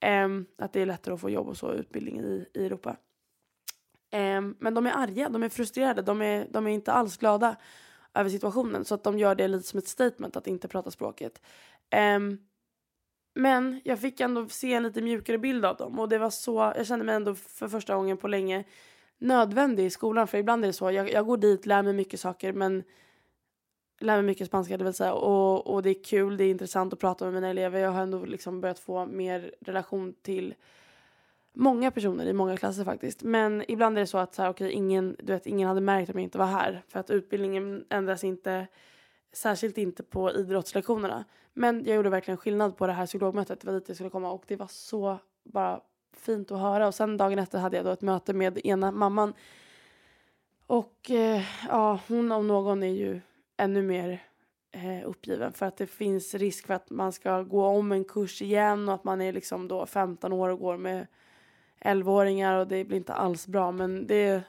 [0.00, 0.28] Eh,
[0.58, 2.96] att det är lättare att få jobb och så utbildning i, i Europa.
[4.10, 7.56] Ehm, men de är arga, de är frustrerade, de är, de är inte alls glada
[8.14, 11.42] över situationen så att de gör det lite som ett statement att inte prata språket.
[12.16, 12.38] Um,
[13.34, 15.98] men jag fick ändå se en lite mjukare bild av dem.
[15.98, 18.64] Och det var så, jag kände mig ändå för första gången på länge
[19.18, 20.28] nödvändig i skolan.
[20.28, 22.82] För ibland är det så, jag, jag går dit, lär mig mycket saker men
[24.00, 25.12] lär mig mycket spanska det vill säga.
[25.12, 27.80] Och, och det är kul, det är intressant att prata med mina elever.
[27.80, 30.54] Jag har ändå liksom börjat få mer relation till
[31.52, 33.22] många personer i många klasser faktiskt.
[33.22, 36.10] Men ibland är det så att så här, okay, ingen, du vet, ingen hade märkt
[36.10, 36.82] om jag inte var här.
[36.88, 38.66] För att utbildningen ändras inte.
[39.34, 41.24] Särskilt inte på idrottslektionerna.
[41.52, 43.60] Men jag gjorde verkligen skillnad på det här psykologmötet.
[43.60, 45.80] Det var dit jag skulle komma och det var så bara
[46.16, 46.86] fint att höra.
[46.86, 49.34] Och sen dagen efter hade jag då ett möte med ena mamman.
[50.66, 53.20] Och eh, ja, hon om någon är ju
[53.56, 54.22] ännu mer
[54.72, 58.42] eh, uppgiven för att det finns risk för att man ska gå om en kurs
[58.42, 61.06] igen och att man är liksom då 15 år och går med
[61.80, 64.42] 11-åringar och det blir inte alls bra men det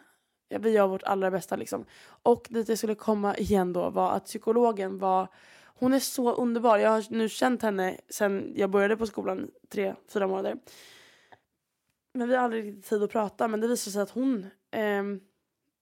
[0.50, 1.86] vi gör vårt allra bästa liksom.
[2.06, 5.28] Och dit jag skulle komma igen då var att psykologen var
[5.78, 6.78] hon är så underbar.
[6.78, 10.58] Jag har nu känt henne sen jag började på skolan tre, fyra månader.
[12.14, 15.04] Men vi har aldrig riktigt tid att prata men det visar sig att hon eh,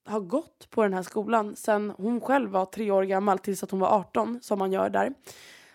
[0.06, 3.72] har gått på den här skolan sen hon själv var tre år gammal tills att
[3.72, 5.14] hon var 18 som man gör där.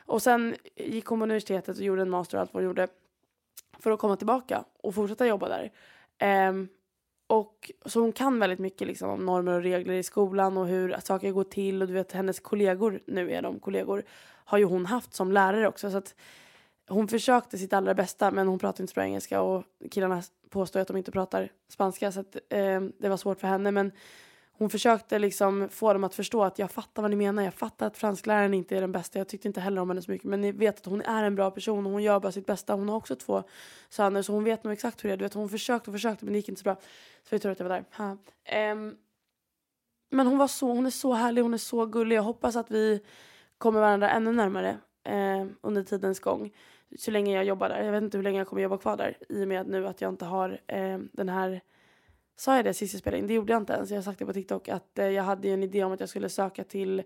[0.07, 2.89] Och sen gick hon på universitetet och gjorde en master och allt vad hon gjorde
[3.79, 5.73] för att komma tillbaka och fortsätta jobba där.
[6.19, 6.53] Eh,
[7.29, 10.97] och så hon kan väldigt mycket liksom om normer och regler i skolan och hur
[11.05, 11.83] saker går till.
[11.83, 14.05] Och du vet hennes kollegor, nu är de kollegor,
[14.45, 15.91] har ju hon haft som lärare också.
[15.91, 16.15] Så att
[16.89, 19.41] hon försökte sitt allra bästa men hon pratar inte så bra engelska.
[19.41, 22.13] Och killarna påstår att de inte pratar spanska.
[22.13, 23.71] Så att, eh, det var svårt för henne.
[23.71, 23.93] Men
[24.59, 27.43] hon försökte liksom få dem att förstå att jag fattar vad ni menar.
[27.43, 29.19] Jag fattar att franskläraren inte är den bästa.
[29.19, 30.29] Jag tyckte inte heller om henne så mycket.
[30.29, 32.75] Men ni vet att hon är en bra person och hon gör bara sitt bästa.
[32.75, 33.43] Hon har också två
[33.89, 35.17] söner så hon vet nog exakt hur det är.
[35.17, 36.75] Du vet, hon försökte och försökte men det gick inte så bra.
[37.23, 38.73] Så vi tror att jag var där.
[38.73, 38.97] Um,
[40.11, 42.17] men hon var så, hon är så härlig, hon är så gullig.
[42.17, 43.01] Jag hoppas att vi
[43.59, 46.51] kommer varandra ännu närmare eh, under tidens gång
[46.99, 47.83] så länge jag jobbar där.
[47.83, 50.01] Jag vet inte hur länge jag kommer jobba kvar där i och med nu att
[50.01, 51.61] jag inte har eh, den här
[52.39, 53.27] Sa jag det sist jag spelade in?
[53.27, 53.91] Det gjorde jag inte ens.
[53.91, 56.09] Jag har sagt det på TikTok att eh, jag hade en idé om att jag
[56.09, 57.03] skulle söka till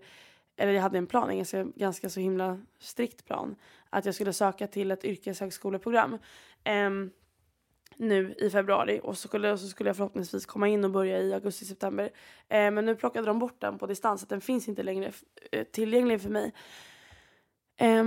[0.57, 3.55] eller jag hade en plan, en ganska, ganska så himla strikt plan.
[3.89, 6.17] Att jag skulle söka till ett yrkeshögskoleprogram.
[6.63, 6.89] eh,
[7.97, 11.33] nu i februari och så skulle, så skulle jag förhoppningsvis komma in och börja i
[11.33, 12.09] augusti-september.
[12.49, 15.11] Eh, men nu plockade de bort den på distans så den finns inte längre
[15.51, 16.53] eh, tillgänglig för mig.
[17.77, 18.03] Eh,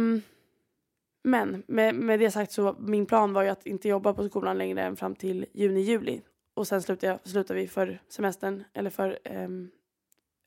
[1.24, 4.58] men med, med det sagt så min plan var ju att inte jobba på skolan
[4.58, 6.20] längre än fram till juni-juli.
[6.57, 9.71] Och sen slutar, jag, slutar vi för semestern eller för um,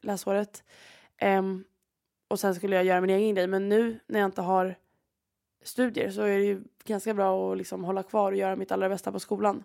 [0.01, 0.63] läsåret.
[1.21, 1.63] Um,
[2.27, 3.47] och sen skulle jag göra min egen grej.
[3.47, 4.75] Men nu när jag inte har
[5.63, 8.89] studier så är det ju ganska bra att liksom hålla kvar och göra mitt allra
[8.89, 9.63] bästa på skolan.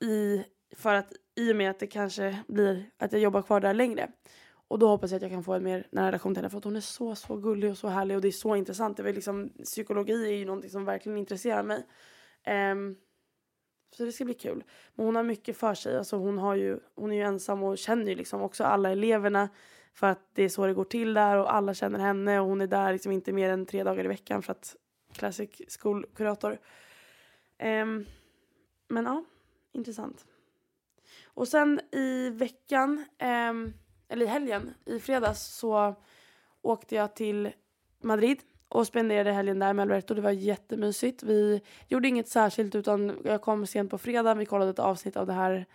[0.00, 0.44] I,
[0.76, 4.08] för att i och med att det kanske blir att jag jobbar kvar där längre.
[4.68, 6.58] Och då hoppas jag att jag kan få en mer nära relation till henne för
[6.58, 8.96] att hon är så, så gullig och så härlig och det är så intressant.
[8.96, 11.86] Det är liksom, psykologi är ju någonting som verkligen intresserar mig.
[12.72, 12.96] Um,
[13.96, 14.64] så det ska bli kul.
[14.94, 15.98] Men hon har mycket för sig.
[15.98, 19.48] Alltså hon, har ju, hon är ju ensam och känner ju liksom också alla eleverna.
[19.94, 22.60] För att det är så det går till där och alla känner henne och hon
[22.60, 24.76] är där liksom inte mer än tre dagar i veckan för att
[25.12, 26.58] classic skolkurator.
[27.62, 28.06] Um,
[28.88, 29.24] men ja,
[29.72, 30.26] intressant.
[31.24, 33.04] Och sen i veckan,
[33.50, 33.72] um,
[34.08, 35.94] eller i helgen, i fredags så
[36.62, 37.52] åkte jag till
[38.00, 40.14] Madrid och spenderade helgen där med Alberto.
[40.14, 41.22] Det var jättemysigt.
[41.22, 44.34] Vi gjorde inget särskilt utan jag kom sent på fredag.
[44.34, 45.66] Vi kollade ett avsnitt av det här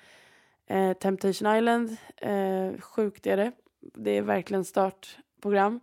[0.67, 1.97] eh, Temptation Island.
[2.17, 3.51] Eh, sjukt är det.
[3.79, 5.79] Det är verkligen stört program.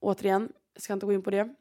[0.00, 1.54] Återigen, jag ska inte gå in på det.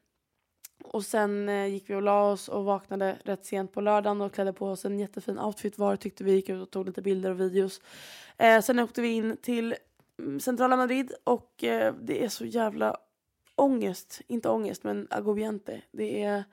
[0.83, 4.33] Och sen eh, gick vi och la oss och vaknade rätt sent på lördagen och
[4.33, 6.31] klädde på oss en jättefin outfit var tyckte vi.
[6.31, 7.81] Gick ut och tog lite bilder och videos.
[8.37, 9.75] Eh, sen åkte vi in till
[10.19, 12.97] mm, centrala Madrid och eh, det är så jävla
[13.57, 15.81] ångest, inte ångest men agobiente.
[15.91, 16.43] Det är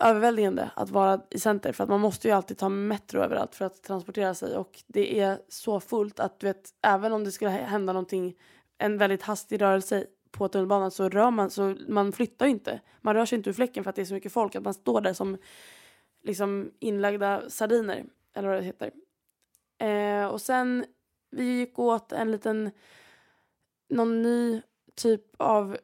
[0.00, 3.64] överväldigande att vara i center för att man måste ju alltid ta metro överallt för
[3.64, 7.50] att transportera sig och det är så fullt att du vet även om det skulle
[7.50, 8.36] hända någonting
[8.78, 12.80] en väldigt hastig rörelse på tunnelbanan så rör man så man flyttar ju inte.
[13.00, 14.74] Man rör sig inte ur fläcken för att det är så mycket folk att man
[14.74, 15.38] står där som
[16.22, 18.90] liksom inlagda sardiner eller vad det heter.
[19.78, 20.84] Eh, och sen
[21.30, 22.70] vi gick åt en liten
[23.88, 24.62] någon ny
[24.94, 25.76] typ av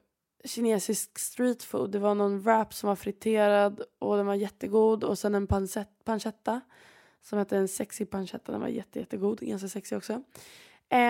[0.44, 1.90] kinesisk street food.
[1.90, 5.46] Det var någon wrap som var friterad och den var jättegod och sen en
[6.04, 6.60] pancetta
[7.22, 8.52] som hette en sexy pancetta.
[8.52, 10.22] Den var jätte, jättegod, ganska sexig också.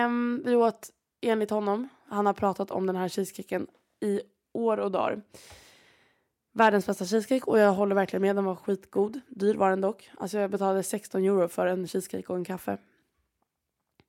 [0.05, 0.89] Um, vi åt
[1.21, 3.67] enligt honom, han har pratat om den här cheesecaken
[3.99, 4.21] i
[4.53, 5.21] år och dagar.
[6.53, 9.19] Världens bästa cheesecake och jag håller verkligen med, den var skitgod.
[9.27, 10.09] Dyr var den dock.
[10.17, 12.77] Alltså jag betalade 16 euro för en cheesecake och en kaffe.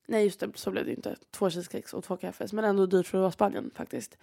[0.09, 1.17] Nej just det, så blev det inte.
[1.31, 2.53] Två cheesecakes och två kaffes.
[2.53, 4.19] Men ändå dyrt för att vara Spanien faktiskt.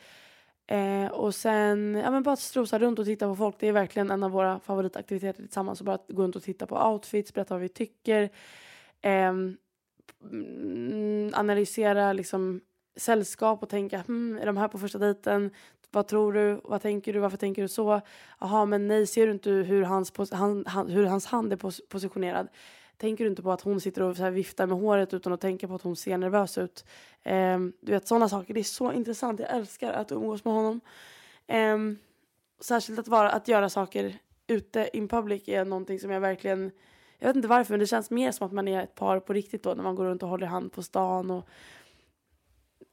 [0.67, 3.55] Eh, och sen, ja men bara strosa runt och titta på folk.
[3.59, 5.79] Det är verkligen en av våra favoritaktiviteter tillsammans.
[5.79, 8.29] Och bara gå runt och titta på outfits, berätta vad vi tycker.
[9.01, 9.33] Eh,
[11.33, 12.61] analysera liksom
[12.95, 15.51] sällskap och tänka, hmm, är de här på första dejten?
[15.91, 16.61] Vad tror du?
[16.63, 17.19] Vad tänker du?
[17.19, 18.01] Varför tänker du så?
[18.39, 21.81] Jaha, men nej, ser du inte hur hans, han, han, hur hans hand är pos
[21.89, 22.47] positionerad?
[22.97, 25.41] Tänker du inte på att hon sitter och så här viftar med håret utan att
[25.41, 26.85] tänka på att hon ser nervös ut.
[27.25, 28.53] Um, du vet sådana saker.
[28.53, 29.39] Det är så intressant.
[29.39, 30.81] Jag älskar att umgås med honom.
[31.47, 31.97] Um,
[32.59, 36.71] särskilt att, vara, att göra saker ute in public är någonting som jag verkligen
[37.19, 39.33] jag vet inte varför men det känns mer som att man är ett par på
[39.33, 41.49] riktigt då när man går runt och håller hand på stan och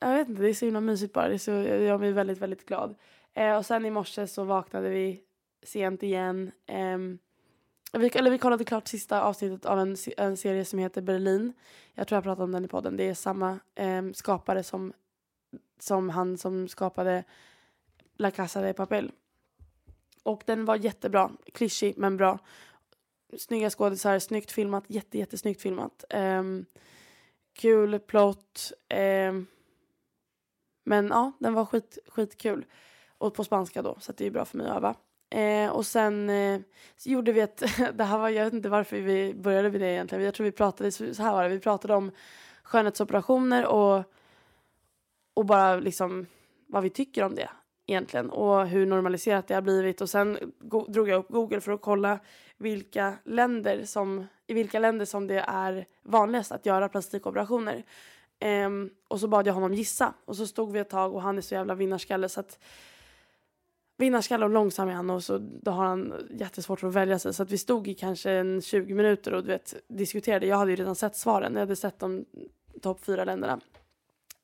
[0.03, 1.29] jag vet inte, det är så himla mysigt bara.
[1.29, 2.95] Det så, jag gör mig väldigt, väldigt glad.
[3.35, 5.21] Eh, och sen i morse så vaknade vi
[5.63, 6.53] sent igen.
[6.95, 7.19] Um,
[8.01, 11.53] vi, eller vi kollade klart sista avsnittet av en, en serie som heter Berlin.
[11.95, 12.97] Jag tror jag pratade om den i podden.
[12.97, 14.93] Det är samma eh, skapare som,
[15.79, 17.25] som han som skapade
[18.17, 19.13] La Casa de Papel.
[20.23, 21.31] Och den var jättebra.
[21.53, 22.39] Klyschig men bra.
[23.39, 26.05] Snygga skådisar, snyggt filmat, jätte, jättesnyggt filmat.
[26.11, 26.43] Eh,
[27.53, 28.73] kul plott.
[28.89, 29.33] Eh,
[30.85, 32.65] men ja, den var skit, skitkul.
[33.19, 34.95] Och på spanska då, så det är bra för mig att öva.
[35.33, 36.61] Eh, och sen eh,
[37.05, 37.63] gjorde vi ett,
[37.95, 40.25] det här var, jag vet inte varför vi började med det egentligen.
[40.25, 42.11] Jag tror vi pratade, så här var det, vi pratade om
[42.63, 44.05] skönhetsoperationer och,
[45.35, 46.27] och bara liksom
[46.67, 47.49] vad vi tycker om det
[47.87, 50.01] egentligen och hur normaliserat det har blivit.
[50.01, 50.39] Och sen
[50.89, 52.19] drog jag upp Google för att kolla
[52.57, 57.85] vilka länder som, i vilka länder som det är vanligast att göra plastikoperationer.
[58.39, 58.71] Eh,
[59.09, 61.43] och så bad jag honom gissa och så stod vi ett tag och han är
[61.43, 62.59] så jävla vinnarskalle så att
[64.03, 67.35] vinnarskalle och långsam är han och så då har han jättesvårt att välja sig.
[67.35, 70.47] Så att vi stod i kanske en 20 minuter och du vet, diskuterade.
[70.47, 71.53] Jag hade ju redan sett svaren.
[71.53, 72.25] Jag hade sett de
[72.83, 73.61] topp fyra länderna.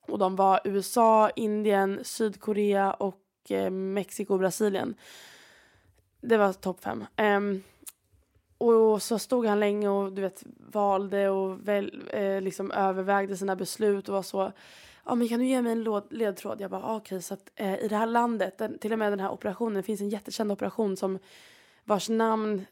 [0.07, 4.95] Och de var USA, Indien, Sydkorea och eh, Mexiko och Brasilien.
[6.21, 7.05] Det var topp fem.
[7.17, 7.63] Um,
[8.57, 13.55] och så stod han länge och du vet valde och väl, eh, liksom övervägde sina
[13.55, 14.51] beslut och var så
[15.09, 16.61] ja men kan du ge mig en ledtråd?
[16.61, 17.15] Jag bara ah, okej.
[17.15, 19.73] Okay, så att eh, i det här landet, den, till och med den här operationen,
[19.73, 21.19] det finns en jättekänd operation som
[21.83, 22.65] vars namn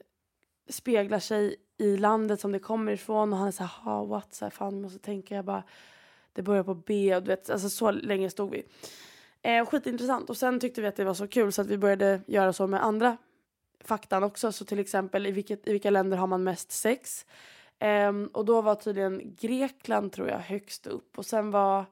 [0.69, 3.33] speglar sig i landet som det kommer ifrån.
[3.33, 5.63] Och han är så här, ha what, så här, fan måste tänka, jag bara,
[6.33, 7.15] det börjar på B.
[7.15, 8.63] Och du vet, alltså så länge stod vi.
[9.41, 10.29] Eh, skitintressant.
[10.29, 12.67] Och sen tyckte vi att det var så kul så att vi började göra så
[12.67, 13.17] med andra
[13.83, 17.25] faktan också, så till exempel i, vilket, i vilka länder har man mest sex?
[17.79, 21.17] Eh, och då var tydligen Grekland tror jag högst upp.
[21.17, 21.85] Och sen var,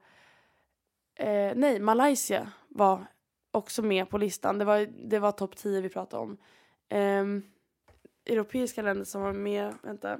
[1.16, 3.06] eh, nej Malaysia var
[3.52, 6.38] också med på listan, det var, det var topp 10 vi pratade om.
[6.90, 7.26] Eh,
[8.26, 9.74] europeiska länder som var med.
[9.84, 10.20] Vänta.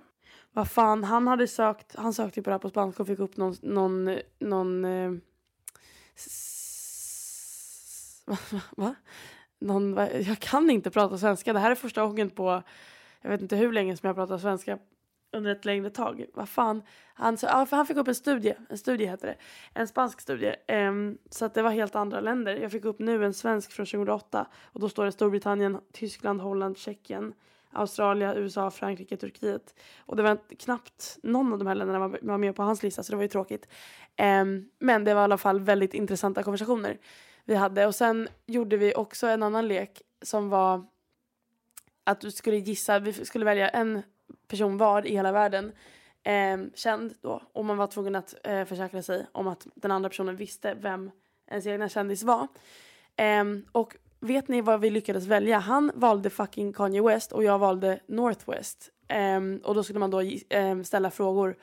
[0.52, 3.38] Vad fan, han hade sökt, han sökte på det här på spanska och fick upp
[3.38, 5.12] någon, någon, någon eh,
[8.26, 8.38] va?
[8.78, 8.96] va?
[9.60, 11.54] Någon, jag kan inte prata svenska.
[11.54, 12.64] Det här är första gången på,
[13.22, 14.80] jag vet inte hur länge som jag pratar svenska
[15.36, 16.26] under ett längre tag.
[16.34, 16.84] Vad fan.
[17.14, 19.36] Han, ja, för han fick upp en studie, en studie heter det.
[19.74, 20.56] En spansk studie.
[20.68, 22.56] Um, så att det var helt andra länder.
[22.56, 26.78] Jag fick upp nu en svensk från 2008 och då står det Storbritannien, Tyskland, Holland,
[26.78, 27.34] Tjeckien,
[27.72, 29.76] Australien, USA, Frankrike, Turkiet.
[29.98, 33.04] Och det var knappt någon av de här länderna var, var med på hans lista
[33.04, 33.68] så det var ju tråkigt.
[34.42, 36.98] Um, men det var i alla fall väldigt intressanta konversationer
[37.46, 37.86] vi hade.
[37.86, 40.86] Och sen gjorde vi också en annan lek som var
[42.04, 44.02] att du skulle gissa, vi skulle välja en
[44.48, 45.72] person var i hela världen
[46.24, 50.10] eh, känd då och man var tvungen att eh, försäkra sig om att den andra
[50.10, 51.12] personen visste vem
[51.48, 52.48] ens egna kändis var.
[53.16, 55.60] Eh, och vet ni vad vi lyckades välja?
[55.60, 58.92] Han valde fucking Kanye West och jag valde Northwest.
[59.08, 61.58] Ehm, och då skulle man då ehm, ställa frågor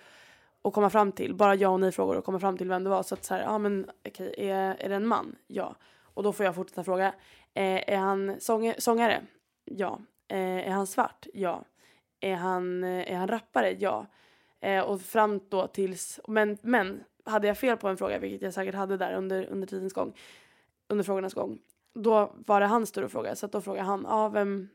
[0.63, 2.91] och komma fram till, bara ja och nej frågor och komma fram till vem det
[2.91, 3.03] var.
[3.03, 5.37] Så att så här, ja men okej, okay, är, är det en man?
[5.47, 5.77] Ja.
[6.15, 7.07] Och då får jag fortsätta fråga.
[7.55, 9.23] Eh, är han sång sångare?
[9.65, 10.01] Ja.
[10.29, 11.27] Eh, är han svart?
[11.35, 11.65] Ja.
[12.23, 13.77] Är han, är han rappare?
[13.79, 14.07] Ja.
[14.61, 18.55] Eh, och fram då tills, men, men hade jag fel på en fråga, vilket jag
[18.55, 20.17] säkert hade där under, under tidens gång,
[20.89, 21.59] under frågornas gång,
[21.95, 23.35] då var det hans tur att fråga.
[23.35, 24.69] Så att då frågade han, ja vem,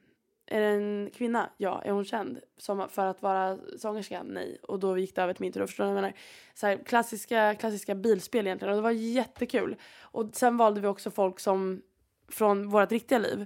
[0.46, 1.50] är det en kvinna?
[1.58, 1.82] Ja.
[1.86, 4.24] Är hon känd som, för att vara sångerska?
[4.24, 4.58] Nej.
[4.64, 5.66] Och då gick det över till min tur.
[5.66, 6.18] Förstår du vad jag menar?
[6.54, 8.72] Så här, klassiska, klassiska bilspel egentligen.
[8.72, 9.76] Och det var jättekul.
[10.02, 11.82] Och sen valde vi också folk som
[12.28, 13.46] från vårt riktiga liv.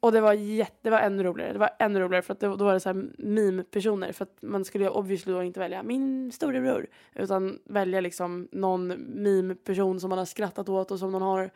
[0.00, 1.52] Och det var, jätte, det var ännu roligare.
[1.52, 4.12] Det var ännu roligare för att det, då var det så här meme-personer.
[4.12, 6.86] För att man skulle ju obviously då inte välja min storebror.
[7.14, 8.88] Utan välja liksom någon
[9.22, 11.50] meme-person som man har skrattat åt och som man har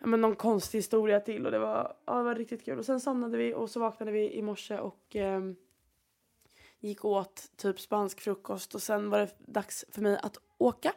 [0.00, 2.78] men någon konstig historia till och det var, ja, det var riktigt kul.
[2.78, 5.40] Och sen somnade vi och så vaknade vi i morse och eh,
[6.80, 10.92] gick åt typ spansk frukost och sen var det dags för mig att åka.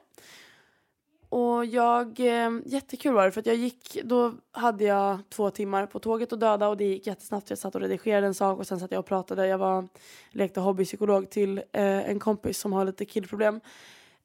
[1.34, 5.86] Och jag, eh, jättekul var det för att jag gick, då hade jag två timmar
[5.86, 7.50] på tåget och döda och det gick jättesnabbt.
[7.50, 9.48] Jag satt och redigerade en sak och sen satt jag och pratade.
[9.48, 9.88] Jag var,
[10.32, 13.60] lekte hobbypsykolog till eh, en kompis som har lite killproblem.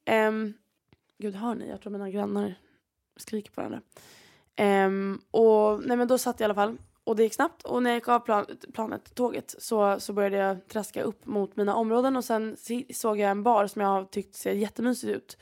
[0.05, 0.33] Eh,
[1.19, 1.69] gud hör ni?
[1.69, 2.55] Jag tror mina grannar
[3.17, 3.81] skriker på varandra.
[4.87, 7.83] Um, och nej men då satt jag i alla fall och det gick snabbt och
[7.83, 11.75] när jag gick av plan, planet, tåget, så, så började jag traska upp mot mina
[11.75, 12.57] områden och sen
[12.95, 15.39] såg jag en bar som jag har tyckt ser jättemysigt ut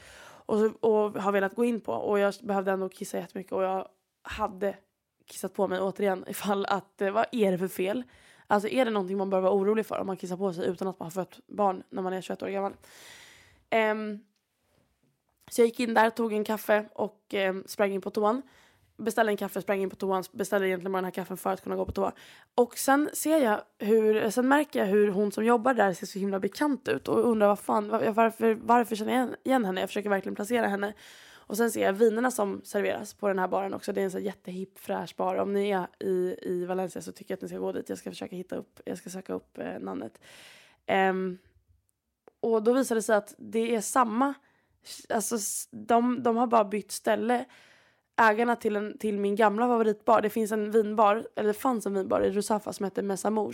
[0.47, 3.88] och, och har velat gå in på och jag behövde ändå kissa jättemycket och jag
[4.22, 4.76] hade
[5.26, 8.03] kissat på mig återigen ifall att vad är det för fel?
[8.47, 10.88] Alltså är det någonting man bör vara orolig för om man kissar på sig utan
[10.88, 12.72] att man har fött barn när man är 21 år gammal?
[13.70, 14.24] Um,
[15.51, 18.42] så jag gick in där, tog en kaffe och um, sprang in på toan
[18.97, 21.62] beställde en kaffe, sprang in på toan, beställde egentligen bara den här kaffen för att
[21.62, 22.12] kunna gå på toa.
[22.55, 26.18] Och sen ser jag hur, sen märker jag hur hon som jobbar där ser så
[26.18, 29.80] himla bekant ut och undrar vad fan, varför, varför känner jag igen henne?
[29.80, 30.94] Jag försöker verkligen placera henne.
[31.49, 33.92] Och sen ser jag vinerna som serveras på den här baren också.
[33.92, 35.36] Det är en så jättehipp fräsch bar.
[35.36, 37.88] Om ni är i, i Valencia så tycker jag att ni ska gå dit.
[37.88, 40.20] Jag ska försöka hitta upp, jag ska söka upp eh, namnet.
[41.11, 41.38] Um,
[42.40, 44.34] och då visar det sig att det är samma,
[45.09, 45.36] alltså
[45.70, 47.44] de, de har bara bytt ställe
[48.17, 50.21] ägarna till, en, till min gamla favoritbar.
[50.21, 53.53] Det finns en vinbar, eller det fanns en vinbar i Rusafa som hette Mesa Um,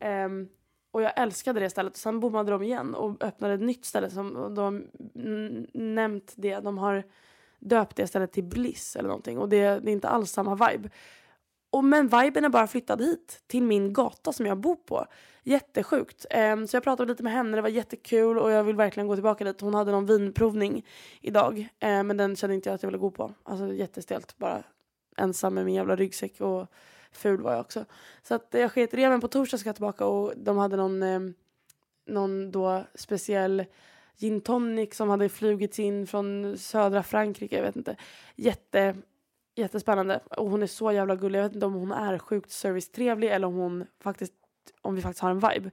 [0.00, 0.48] ehm,
[0.90, 1.92] och jag älskade det stället.
[1.92, 4.86] Och sen bommade de igen och öppnade ett nytt ställe som de
[5.74, 6.60] nämnt det.
[6.60, 7.04] De har
[7.58, 9.38] döpt det stället till Bliss eller någonting.
[9.38, 10.90] Och det, det är inte alls samma vibe.
[11.72, 15.06] Och men viben är bara flyttad hit, till min gata som jag bor på.
[15.42, 16.26] Jättesjukt.
[16.52, 19.14] Um, så jag pratade lite med henne, det var jättekul och jag vill verkligen gå
[19.16, 19.60] tillbaka dit.
[19.60, 20.86] Hon hade någon vinprovning
[21.20, 23.34] idag, uh, men den kände inte jag att jag ville gå på.
[23.42, 24.62] Alltså jättestelt, bara
[25.16, 26.66] ensam med min jävla ryggsäck och
[27.12, 27.84] ful var jag också.
[28.22, 30.76] Så att jag sket i det, men på torsdag ska jag tillbaka och de hade
[30.76, 31.34] någon, um,
[32.06, 33.64] någon då speciell
[34.16, 37.96] gin tonic som hade flugits in från södra Frankrike, jag vet inte.
[38.36, 38.96] Jätte
[39.54, 40.20] Jättespännande.
[40.30, 41.38] Och hon är så jävla gullig.
[41.38, 44.32] Jag vet inte om hon är sjukt servicetrevlig eller om hon faktiskt,
[44.82, 45.70] om vi faktiskt har en vibe.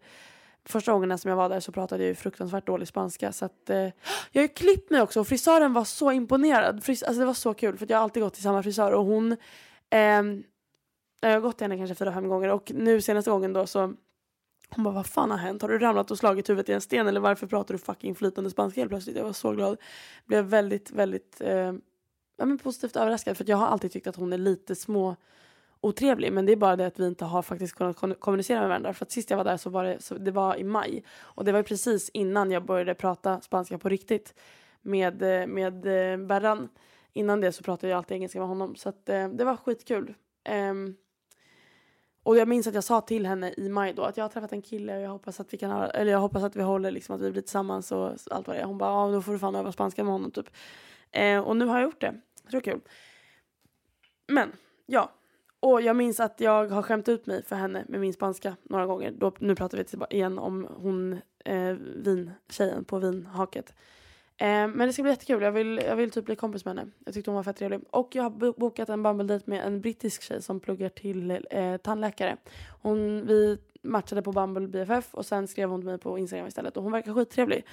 [0.66, 3.32] Första gången som jag var där så pratade jag ju fruktansvärt dålig spanska.
[3.32, 3.78] Så att, eh,
[4.32, 6.84] jag har ju klippt mig också och frisören var så imponerad.
[6.84, 9.06] Fris alltså det var så kul för jag har alltid gått till samma frisör och
[9.06, 9.32] hon
[9.90, 10.24] eh,
[11.22, 13.94] jag har gått till henne kanske fyra, fem gånger och nu senaste gången då så
[14.72, 15.62] Hon bara, vad fan har hänt?
[15.62, 18.50] Har du ramlat och slagit huvudet i en sten eller varför pratar du fucking flytande
[18.50, 19.18] spanska helt plötsligt?
[19.18, 19.78] Jag var så glad.
[20.26, 21.74] Blev väldigt, väldigt eh,
[22.40, 25.16] ja, men positivt överraskad för jag har alltid tyckt att hon är lite små
[25.82, 28.94] otrevlig men det är bara det att vi inte har faktiskt kunnat kommunicera med varandra
[28.94, 31.46] för att sist jag var där så var det, så det var i maj och
[31.46, 34.34] det var precis innan jag började prata spanska på riktigt
[34.82, 36.70] med, eh, med eh, Berran.
[37.14, 40.14] Innan det så pratade jag alltid engelska med honom så att, eh, det var skitkul.
[40.50, 40.96] Um,
[42.24, 44.54] och jag minns att jag sa till henne i maj då att jag har träffat
[44.54, 47.16] en kille och jag hoppas att vi kan eller jag hoppas att vi håller liksom
[47.16, 48.66] att vi blir tillsammans och allt vad det är.
[48.66, 50.50] Hon bara, ja ah, då får du fan öva spanska med honom typ.
[51.12, 52.22] Eh, och nu har jag gjort det.
[52.52, 52.82] Det är kul.
[54.28, 54.52] Men,
[54.86, 55.12] ja.
[55.60, 58.86] Och jag minns att jag har skämt ut mig för henne med min spanska några
[58.86, 59.12] gånger.
[59.12, 63.74] Då, nu pratar vi igen om hon eh, vintjejen på vinhaket.
[64.38, 65.42] Eh, men det ska bli jättekul.
[65.42, 66.92] Jag vill, jag vill typ bli kompis med henne.
[67.06, 67.80] Jag tyckte hon var fett trevlig.
[67.92, 72.38] Och jag har bokat en Bumble-date med en brittisk tjej som pluggar till eh, tandläkare.
[72.82, 76.78] Hon, vi matchade på Bumble BFF och sen skrev hon till mig på Instagram istället.
[76.78, 77.66] Och hon verkar skittrevlig.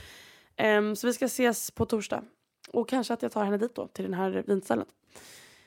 [0.56, 2.22] Eh, så vi ska ses på torsdag.
[2.68, 4.88] Och kanske att jag tar henne dit då, till den här vinstället.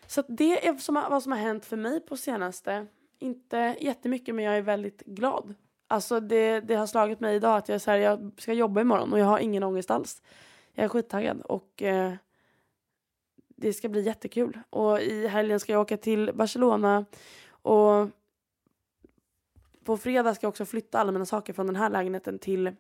[0.07, 2.87] Så det är som, vad som har hänt för mig på senaste.
[3.19, 5.55] Inte jättemycket men jag är väldigt glad.
[5.87, 9.13] Alltså det, det har slagit mig idag att jag, så här, jag ska jobba imorgon
[9.13, 10.21] och jag har ingen ångest alls.
[10.73, 12.13] Jag är skittaggad och eh,
[13.47, 14.59] det ska bli jättekul.
[14.69, 17.05] Och i helgen ska jag åka till Barcelona
[17.49, 18.07] och
[19.83, 22.75] på fredag ska jag också flytta alla mina saker från den här lägenheten till,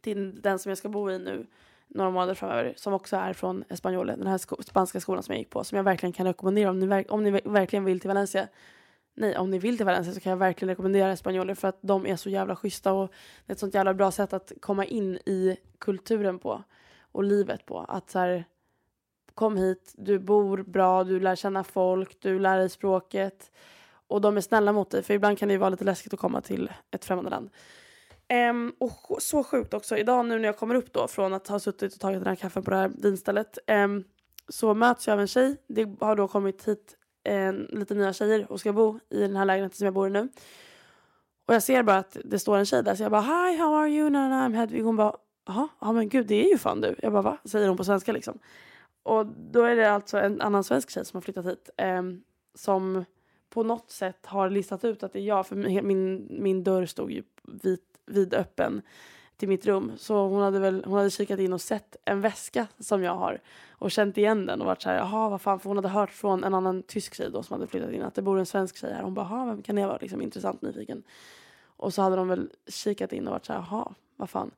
[0.00, 1.46] till den som jag ska bo i nu
[1.94, 5.38] några månader framöver som också är från Espanyol, den här sko spanska skolan som jag
[5.38, 8.48] gick på som jag verkligen kan rekommendera om ni, om ni verkligen vill till Valencia.
[9.14, 12.06] Nej, om ni vill till Valencia så kan jag verkligen rekommendera Espanyol för att de
[12.06, 13.12] är så jävla schyssta och
[13.46, 16.62] det är ett sånt jävla bra sätt att komma in i kulturen på
[17.12, 17.78] och livet på.
[17.78, 18.44] Att så här,
[19.34, 23.50] kom hit, du bor bra, du lär känna folk, du lär dig språket
[24.06, 26.20] och de är snälla mot dig för ibland kan det ju vara lite läskigt att
[26.20, 27.50] komma till ett främmande land.
[28.32, 31.58] Um, och så sjukt också, idag nu när jag kommer upp då från att ha
[31.58, 34.04] suttit och tagit den här kaffen på det här vinstället um,
[34.48, 35.56] så möts jag av en tjej.
[35.66, 36.96] Det har då kommit hit
[37.28, 40.10] um, lite nya tjejer och ska bo i den här lägenheten som jag bor i
[40.10, 40.28] nu.
[41.46, 43.74] Och jag ser bara att det står en tjej där så jag bara hi how
[43.74, 44.10] are you?
[44.10, 44.82] nah, nah, I'm Hedvig.
[44.82, 45.16] Hon bara
[45.46, 46.96] jaha, ja men gud det är ju fan du.
[47.02, 47.38] Jag bara va?
[47.44, 48.38] Säger hon på svenska liksom.
[49.02, 51.70] Och då är det alltså en annan svensk tjej som har flyttat hit.
[51.82, 52.22] Um,
[52.54, 53.04] som
[53.50, 55.46] på något sätt har listat ut att det är jag.
[55.46, 57.22] För min, min dörr stod ju
[57.62, 58.82] vit vidöppen
[59.36, 59.92] till mitt rum.
[59.96, 63.40] Så hon hade väl hon hade kikat in och sett en väska som jag har
[63.70, 66.10] och känt igen den och varit så här, jaha vad fan, för hon hade hört
[66.10, 68.76] från en annan tysk tjej då som hade flyttat in att det bor en svensk
[68.76, 69.02] tjej här.
[69.02, 69.98] Hon bara, jaha vem kan det vara?
[70.00, 71.02] Liksom intressant nyfiken.
[71.64, 74.50] Och så hade de väl kikat in och varit så här, jaha vad fan.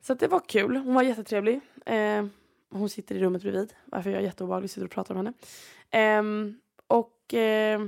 [0.00, 0.76] Så det var kul.
[0.76, 1.60] Hon var jättetrevlig.
[1.86, 2.26] Eh,
[2.70, 5.32] hon sitter i rummet bredvid varför jag är jätteobehaglig sitter och pratar om henne.
[5.90, 6.52] Eh,
[6.86, 7.86] och eh,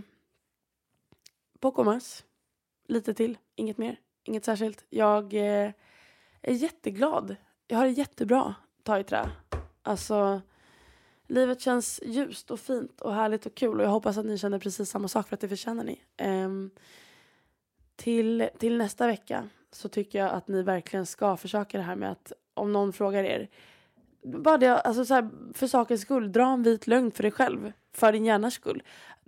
[1.61, 2.25] Pocomas.
[2.89, 3.97] Lite till, inget mer.
[4.25, 4.85] Inget särskilt.
[4.91, 5.71] Jag eh,
[6.43, 7.37] är jätteglad.
[7.67, 9.31] Jag har det jättebra, ta i trä.
[9.83, 10.41] Alltså,
[11.27, 14.59] livet känns ljust och fint och härligt och kul och jag hoppas att ni känner
[14.59, 16.03] precis samma sak för att det förtjänar ni.
[16.27, 16.71] Um,
[17.97, 22.11] till, till nästa vecka så tycker jag att ni verkligen ska försöka det här med
[22.11, 23.49] att om någon frågar er
[24.23, 27.73] bara det, alltså så här, för sakens skull, dra en vit lögn för dig själv.
[27.93, 28.83] För din hjärnas skull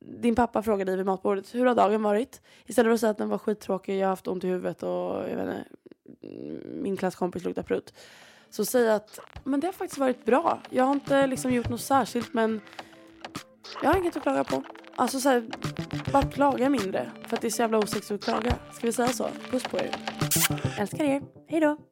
[0.04, 2.40] din pappa frågade dig vid matbordet hur har dagen varit?
[2.66, 4.90] Istället för att säga att den var skittråkig, jag har haft ont i huvudet och
[5.30, 5.64] jag vet inte,
[6.64, 7.94] min klasskompis luktar prutt.
[8.50, 10.60] Så säg att men det har faktiskt varit bra.
[10.70, 12.60] Jag har inte liksom gjort något särskilt men
[13.82, 14.62] jag har inget att klaga på.
[14.96, 15.44] Alltså så här,
[16.12, 17.10] bara klaga mindre.
[17.26, 18.54] För att det är så jävla osexigt att klaga.
[18.72, 19.28] Ska vi säga så?
[19.50, 19.96] Puss på er.
[20.78, 21.22] Älskar er.
[21.48, 21.91] Hej då.